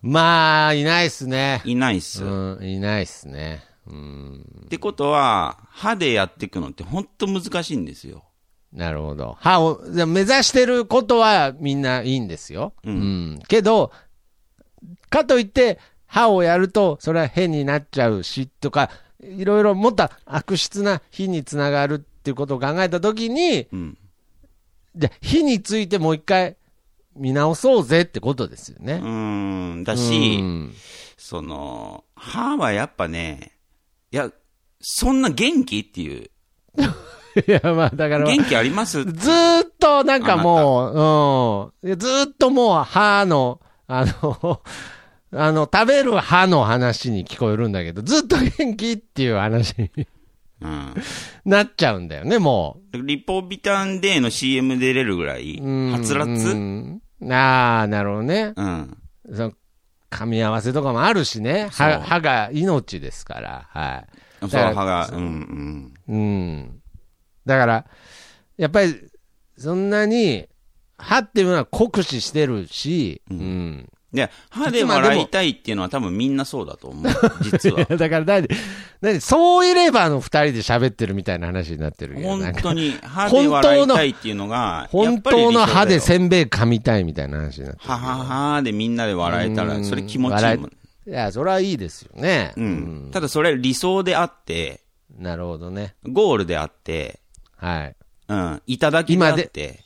[0.02, 1.62] まあ、いないっすね。
[1.64, 2.24] いないっす。
[2.24, 3.64] うん、いないっすね。
[3.88, 8.24] うん、ってことは、歯でやっていくのって本当難しいんですよ。
[8.72, 9.36] なるほど。
[9.40, 12.74] 歯を、目指してることはみんないいんですよ。
[12.84, 13.42] ううんん。
[13.48, 13.92] けど、
[15.08, 18.90] かといって、歯をやると、それは変になっちゃうし、とか、
[19.22, 23.98] いろいろもっと悪質な火につながるっていうことを考えたときに、うん。
[24.94, 26.56] じゃあ火についてもう一回
[27.14, 28.94] 見直そうぜってことですよね。
[28.94, 30.72] うーん、だうし、ん
[31.16, 33.55] その、歯はやっぱね、い
[34.16, 34.30] や、
[34.80, 36.30] そんな元気っていう。
[37.46, 39.04] いや、まあ、だから、元気あります？
[39.04, 41.98] ずーっとなんかもう、うん。
[41.98, 44.62] ずーっともう歯の、あの、
[45.32, 50.06] あの、食べる歯の話に聞こえるんだけど、ずっと元気っていう話に
[50.62, 50.94] うん。
[51.44, 56.28] なっちゃうんだよね、もリポビタン D の CM 出れるぐらい、はつらつ？
[56.28, 58.52] うんああ、なるほどね。
[58.56, 58.96] うん。
[59.32, 59.52] その
[60.10, 61.68] 噛み合わせとかもあるしね。
[61.72, 64.04] 歯歯が命ですから、は
[64.42, 64.48] い。
[64.48, 66.82] そう、歯が、うん、うん。
[67.44, 67.86] だから、
[68.56, 68.94] やっぱり、
[69.58, 70.48] そんなに、
[70.98, 73.92] 歯っていうのは酷使してるし、うんうん。
[74.24, 74.28] うん。
[74.28, 77.12] で、歯で笑いたいっていうのは多分みんなそうだと思う。
[77.42, 77.84] 実は。
[77.96, 78.48] だから何、
[79.00, 82.28] 何、そういればの二人で喋ってるみたいな話になってるけど。
[82.28, 87.90] 本当に歯で笑いたいっていうのが、本当の歯でせんべい噛みたいみたいな話になってる。
[87.90, 90.70] はははでみんなで笑えたら、それ気持ちいいもん。
[91.08, 92.52] いや、それはいいですよね。
[92.56, 93.10] うん。
[93.12, 94.80] ただそれ理想であって、
[95.18, 95.94] なるほどね。
[96.04, 97.20] ゴールであって、
[97.56, 97.96] はい。
[98.28, 98.62] うん。
[98.66, 99.80] いただきであって。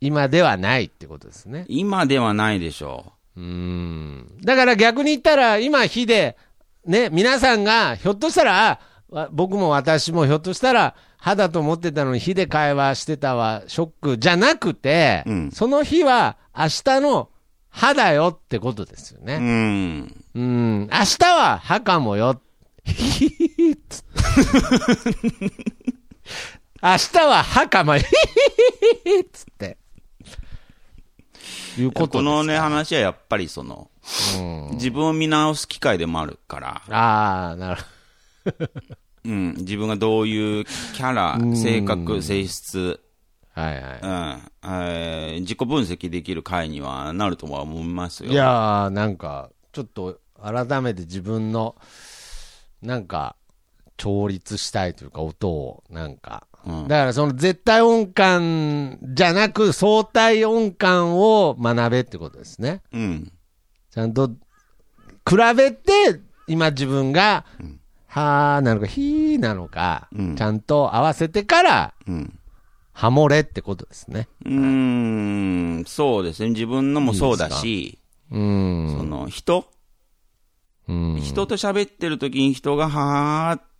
[0.00, 1.64] 今ではないってことですね。
[1.68, 3.12] 今ではないでしょう。
[3.36, 4.38] うん。
[4.42, 6.36] だから逆に言ったら、今、火で、
[6.86, 8.80] ね、皆さんが、ひょっとしたら、
[9.32, 17.30] 僕も私もひょっとしたら、歯だと思ってたのに火で会話してたわ、ショックじゃなくて、うん、その日は明日の
[17.70, 19.36] 歯だよってことですよね。
[19.36, 20.24] うん。
[20.34, 20.80] うん。
[20.92, 22.40] 明日は歯かもよ。
[22.84, 24.04] ひひひっつ。
[26.82, 28.02] 明日は歯かもよ。
[28.02, 29.78] ひひひっつって。
[31.78, 33.90] いうことこのね、話はやっぱりその、
[34.38, 36.82] うん、自分を見直す機会でもあるから。
[36.90, 37.82] ああ、なる
[38.44, 38.70] ほど。
[39.24, 43.00] うん、自分がどういうキャラ、性格、性質、
[43.54, 44.00] はいはい。
[44.02, 44.70] うん。
[44.70, 48.32] えー、自己分析できる回にはなるとは思いますよ。
[48.32, 51.76] いやー、なんか、ちょっと改めて自分の、
[52.82, 53.36] なんか、
[53.96, 62.82] 調律したいというか、音を、なんか、うん、だからその絶対音感じゃなく相対音感を学べってことですね。
[62.92, 63.32] うん。
[63.90, 72.38] ちゃんと比べて今自分が、うん、はーなのかひーなのか、うん、ちゃんと合わせてから、うん、
[72.92, 74.28] ハモれってことですね。
[74.44, 76.50] うん、そうですね。
[76.50, 77.98] 自分のもそうだし、
[78.30, 78.96] うん。
[78.98, 79.66] その人
[80.86, 83.73] 人と喋ってる時に人がはーって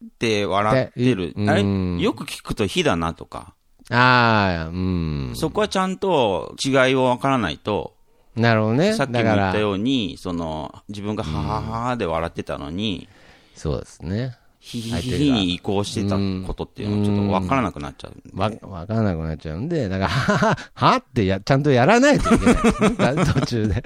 [0.47, 1.35] 笑ってる。
[1.49, 3.55] あれよく聞くと火だなとか。
[3.91, 5.33] ああ、うん。
[5.35, 7.95] そこはちゃんと違いをわからないと。
[8.37, 8.95] なるほどね。
[8.95, 13.09] さっきも言ったように、その、自分がはははで笑ってたのに、
[13.55, 14.37] そうですね。
[14.59, 23.17] ひひひに移行してたことっていうのはちょっとわからなくなっちゃうわ、わからなくなっちゃうんで、だから、はは、はってや、ちゃんとやらないといけない。
[23.27, 23.85] 途中で。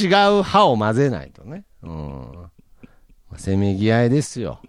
[0.00, 0.06] 違
[0.38, 1.64] う歯を混ぜないとね。
[1.82, 2.32] うん。
[3.38, 4.60] せめぎ合いですよ。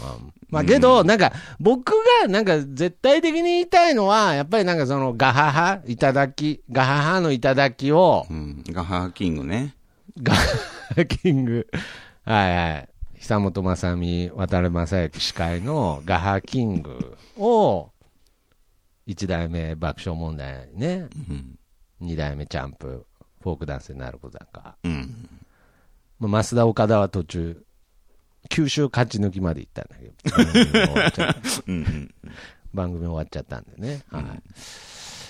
[0.00, 0.32] まあまあ。
[0.48, 1.92] まあけど、なんか、僕
[2.22, 9.74] がなんか絶対的に言いたいのは、やっぱりなんかそのガハハ、いただき、ガハハのいただきを、うん、ガハハキングね。
[10.22, 10.40] ガハ
[10.96, 11.66] ハキング。
[12.24, 12.88] はいはい。
[13.18, 17.90] 久本雅美、渡辺正行司会のガハキングを、
[19.06, 21.08] 一代目爆笑問題ね、
[22.00, 23.06] 二、うん、代目チャンプ、
[23.42, 24.76] フォークダンスになることだか。
[24.84, 25.28] うん。
[26.18, 27.65] まあ、増田岡田は途中、
[28.48, 30.14] 九州勝ち抜きまで行ったんだけど、
[32.74, 34.02] 番組終わっちゃったんでね。
[34.10, 34.24] はい。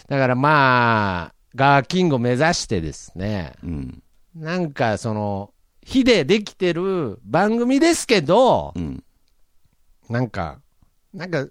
[0.09, 4.03] だからまあ、ガーキングを目指してですね、うん、
[4.35, 5.53] なんかその、
[5.83, 9.05] 火でできてる番組ですけど、うん、
[10.09, 10.61] なんか、
[11.15, 11.47] なんか、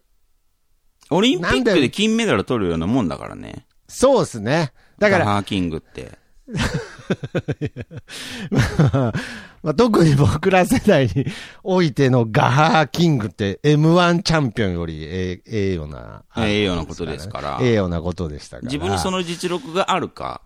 [1.09, 3.65] オリンピックで金メダル取るようなもんだからね。
[3.87, 4.73] そうですね。
[4.97, 5.25] だから。
[5.25, 6.17] ハーキングって。
[9.65, 11.25] まあ、特に僕ら世代に
[11.63, 17.57] おいてのガハーキングって M1 チャンピオンよりええような、ええようなことですから。
[17.61, 18.67] ええようなことでしたから。
[18.67, 20.41] 自分にその実力があるか。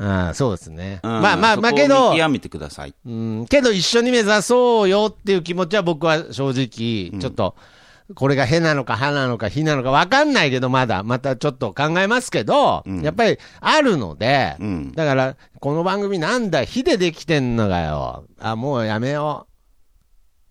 [0.00, 1.00] ああ、そうですね。
[1.02, 2.12] うん、まあまあまあけど。
[2.12, 2.94] 見極めてください。
[3.04, 7.81] うん、けど一緒に目指そうよっていう気持ちは僕は正直、ちょっと、うん
[8.14, 18.24] これがへなのか、はなのか、ひなのか分かんないけど、まだ、またちょっと考えますけど、うん、やっぱりあるので、うん、だから、この番組なんだ、火でできてんのかよ。
[18.40, 19.46] あ、もうやめよ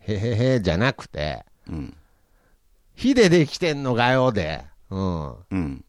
[0.07, 0.11] う。
[0.11, 1.95] へへへ、じゃなくて、うん、
[2.95, 5.35] 火でできてんのかよで、うん。
[5.51, 5.85] うん、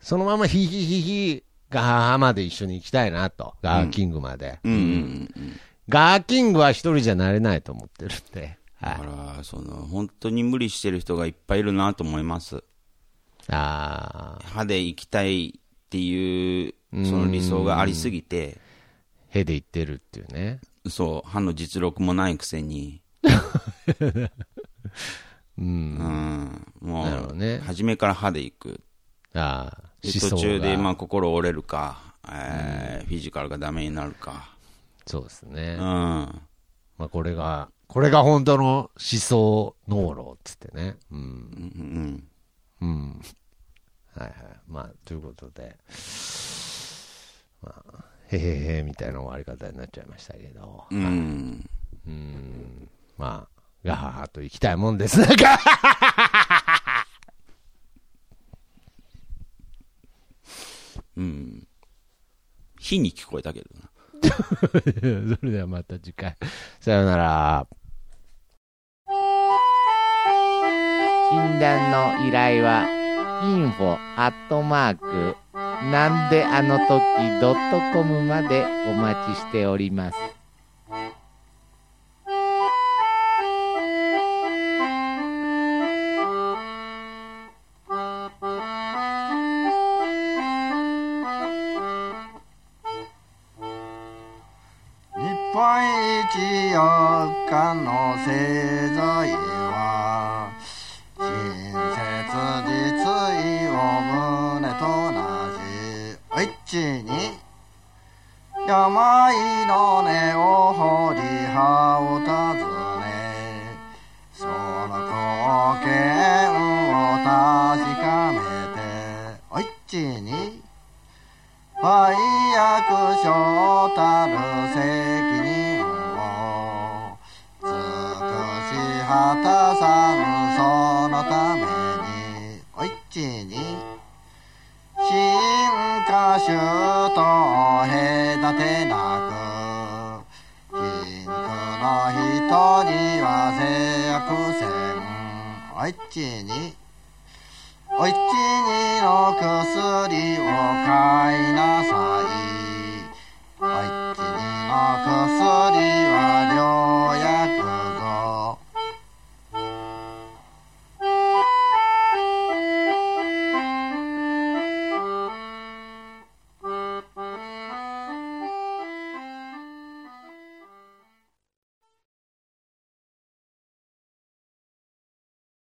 [0.00, 3.54] そのままヒヒヒヒ、ガハハまで一緒に行きたいなと。
[3.62, 4.60] ガーキングまで。
[5.88, 8.58] ガーキングは一人じゃなれないと思ってるんで。
[8.82, 9.04] だか
[9.38, 12.64] ら、その、本当に無理してる人がいっぱいいるなと思います。
[13.48, 14.44] ああ。
[14.44, 15.52] 歯で行きたいっ
[15.88, 16.74] ていう、
[17.04, 18.58] その理想がありすぎて。
[19.30, 20.60] へで行ってるっていうね。
[20.88, 23.00] そう、歯の実力もないくせに。
[25.58, 25.64] うん。
[25.64, 26.66] うん。
[26.80, 28.80] もう、ね、初めから歯で行く。
[29.32, 29.92] ああ。
[30.02, 34.56] 途中で、まあ、心折れるか、えー、うん、フィジカルがダメになるか。
[35.06, 35.76] そうですね。
[35.78, 35.80] うん。
[35.80, 40.96] まあ、これが、これが本当の思想脳炉っつってね。
[41.10, 41.18] うん。
[41.20, 41.24] う
[41.82, 42.24] ん。
[42.80, 43.20] うん。
[44.16, 44.32] はいはい。
[44.66, 45.76] まあ、ということで、
[47.60, 50.86] まあ、へへへみたいな終わり方になっちゃいましたけど。
[50.90, 51.68] うん。
[52.06, 52.88] うん。
[53.18, 57.06] まあ、ガハハと行きたいもんですが、ガハハ
[61.18, 61.68] うん。
[62.80, 63.90] 火に聞こえたけどな。
[65.36, 66.38] それではまた次回。
[66.80, 67.66] さようなら。
[71.62, 72.88] 談の依頼は
[73.44, 75.36] info アットマーク
[75.92, 77.00] なんであの時
[77.92, 80.41] .com までお待ちしております。